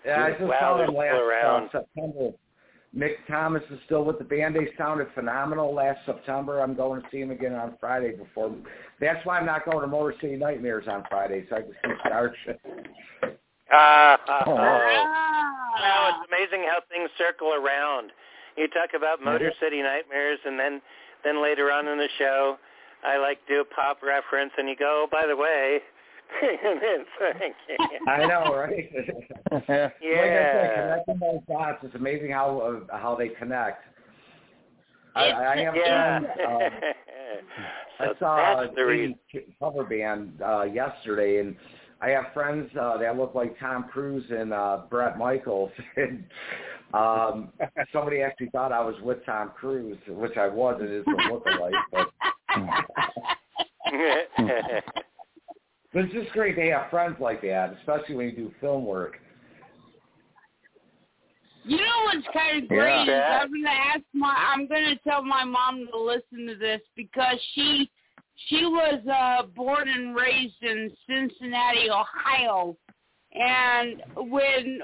[0.05, 1.63] Yeah, I just Wow, saw they're them last around.
[1.75, 2.31] uh, September.
[2.97, 4.57] Mick Thomas is still with the band.
[4.57, 6.61] They sounded phenomenal last September.
[6.61, 8.55] I'm going to see them again on Friday before.
[8.99, 11.91] That's why I'm not going to Motor City Nightmares on Friday, so I can see
[12.07, 12.61] Starship.
[13.71, 14.19] Ah.
[14.47, 14.55] Oh.
[14.55, 16.09] Wow, Ah.
[16.23, 18.13] it's amazing how things circle around.
[18.57, 20.81] You talk about Motor City Nightmares, and then
[21.23, 22.57] then later on in the show,
[23.05, 25.81] I like do a pop reference, and you go, oh, by the way.
[26.41, 28.91] And it's like, I know, right?
[28.93, 29.01] yeah.
[29.51, 30.75] Like I said, yeah.
[30.83, 31.79] connecting those dots.
[31.83, 33.85] It's amazing how uh, how they connect.
[35.17, 36.21] I, I have yeah.
[36.21, 36.27] friends.
[37.29, 37.41] Um,
[37.99, 39.15] so I saw that's a the
[39.59, 41.57] cover band uh, yesterday, and
[42.01, 45.71] I have friends uh, that look like Tom Cruise and uh, Bret Michaels.
[45.97, 46.25] And
[46.95, 47.53] um,
[47.93, 50.89] somebody actually thought I was with Tom Cruise, which I wasn't.
[50.91, 52.07] It's a lookalike, but
[55.93, 59.19] but it's just great to have friends like that, especially when you do film work.
[61.65, 63.37] You know what's kind of great Yeah.
[63.37, 67.39] is I'm gonna ask my I'm gonna tell my mom to listen to this because
[67.55, 67.91] she
[68.49, 72.77] she was uh, born and raised in Cincinnati, Ohio,
[73.35, 74.81] and when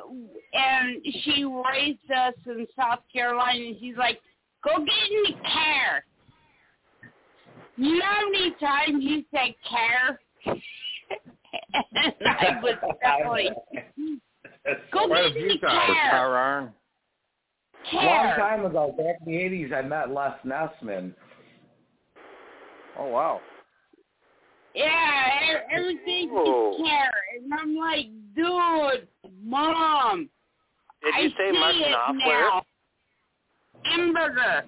[0.53, 3.65] and she raised us in South Carolina.
[3.65, 4.21] And she's like,
[4.63, 6.05] "Go get in the car."
[7.77, 10.21] You know how many times you said "car"?
[11.75, 13.51] And I was definitely
[14.93, 15.99] go Quite a get few times.
[16.11, 16.11] car.
[16.11, 16.75] Car
[17.93, 21.15] long time ago, back in the '80s, I met Les Nessman.
[22.99, 23.41] Oh wow.
[24.75, 26.75] Yeah, everything Whoa.
[26.75, 27.11] is care.
[27.37, 29.09] And I'm like, dude,
[29.43, 30.29] mom.
[31.03, 32.41] Did I you say see much it software?
[32.41, 32.63] now.
[33.85, 34.65] Hamburger.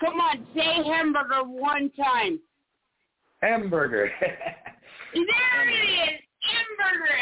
[0.00, 2.40] Come on, say hamburger one time.
[3.40, 4.10] Hamburger.
[5.14, 6.20] There it is,
[6.52, 7.18] hamburger.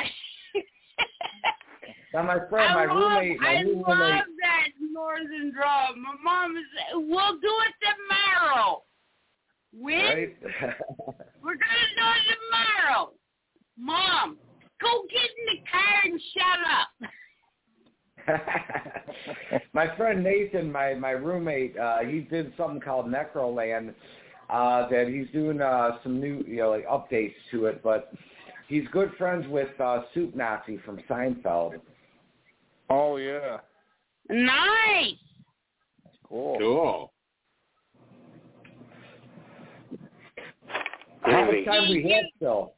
[2.15, 5.95] now my friend, my I love, roommate, my I new love that northern draw.
[5.97, 8.83] My mom is, we'll do it tomorrow.
[9.73, 9.99] When?
[9.99, 10.37] Right?
[11.43, 13.13] We're gonna do it tomorrow.
[13.79, 14.37] Mom,
[14.81, 16.89] go get in the car and shut up.
[19.73, 23.95] my friend Nathan, my my roommate, uh, he did something called Necroland.
[24.51, 27.81] Uh, that he's doing uh, some new, you know, like updates to it.
[27.85, 28.13] But
[28.71, 31.75] he's good friends with uh, Soup Nazi from Seinfeld.
[32.89, 33.59] Oh yeah.
[34.31, 35.17] Nice.
[36.27, 36.57] Cool.
[36.59, 37.13] Cool.
[41.23, 42.75] How much time do we have still?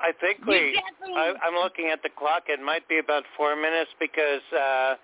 [0.00, 0.78] I think we.
[1.16, 2.44] I, I'm looking at the clock.
[2.48, 4.94] It might be about four minutes because uh,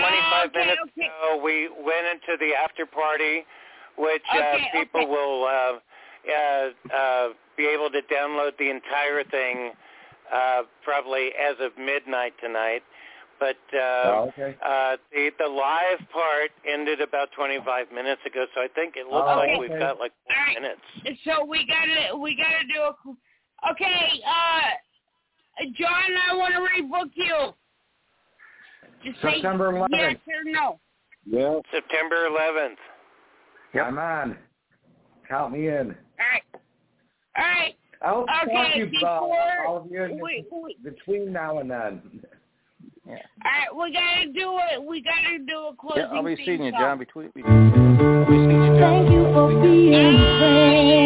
[0.00, 1.06] Ah, okay, minutes okay.
[1.06, 3.44] ago we went into the after party,
[3.98, 5.10] which Okay, uh, people okay.
[5.10, 5.78] will uh,
[6.28, 9.72] uh, uh, be able to download the entire thing
[10.32, 12.82] uh, probably as of midnight tonight.
[13.38, 14.56] But uh, Oh, okay.
[14.64, 19.28] uh, the the live part ended about 25 minutes ago, so I think it looks
[19.30, 19.58] Oh, like okay.
[19.58, 20.62] we've got like four All right.
[20.62, 21.20] minutes.
[21.24, 23.70] So we gotta we gotta do a.
[23.72, 27.52] Okay, uh, John, I want to rebook you.
[29.04, 29.88] Just say September 11th.
[29.92, 30.80] yes or no.
[31.26, 31.60] Yeah.
[31.72, 32.76] September 11th.
[33.82, 34.38] I'm on.
[35.28, 35.94] Count me in.
[36.18, 36.42] All right.
[37.36, 37.74] All right.
[38.02, 41.32] I hope to talk Okay, you about before all of you in we, we, between
[41.32, 42.02] now and then.
[43.06, 44.84] all right, we gotta do it.
[44.84, 46.02] We gotta do a closing.
[46.02, 46.72] Yeah, I'll be seeing you.
[46.72, 46.98] John.
[46.98, 47.30] Between.
[47.36, 49.06] I'll be seeing you, John.
[49.06, 49.92] Thank you for being
[50.38, 51.05] friends.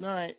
[0.00, 0.36] Night.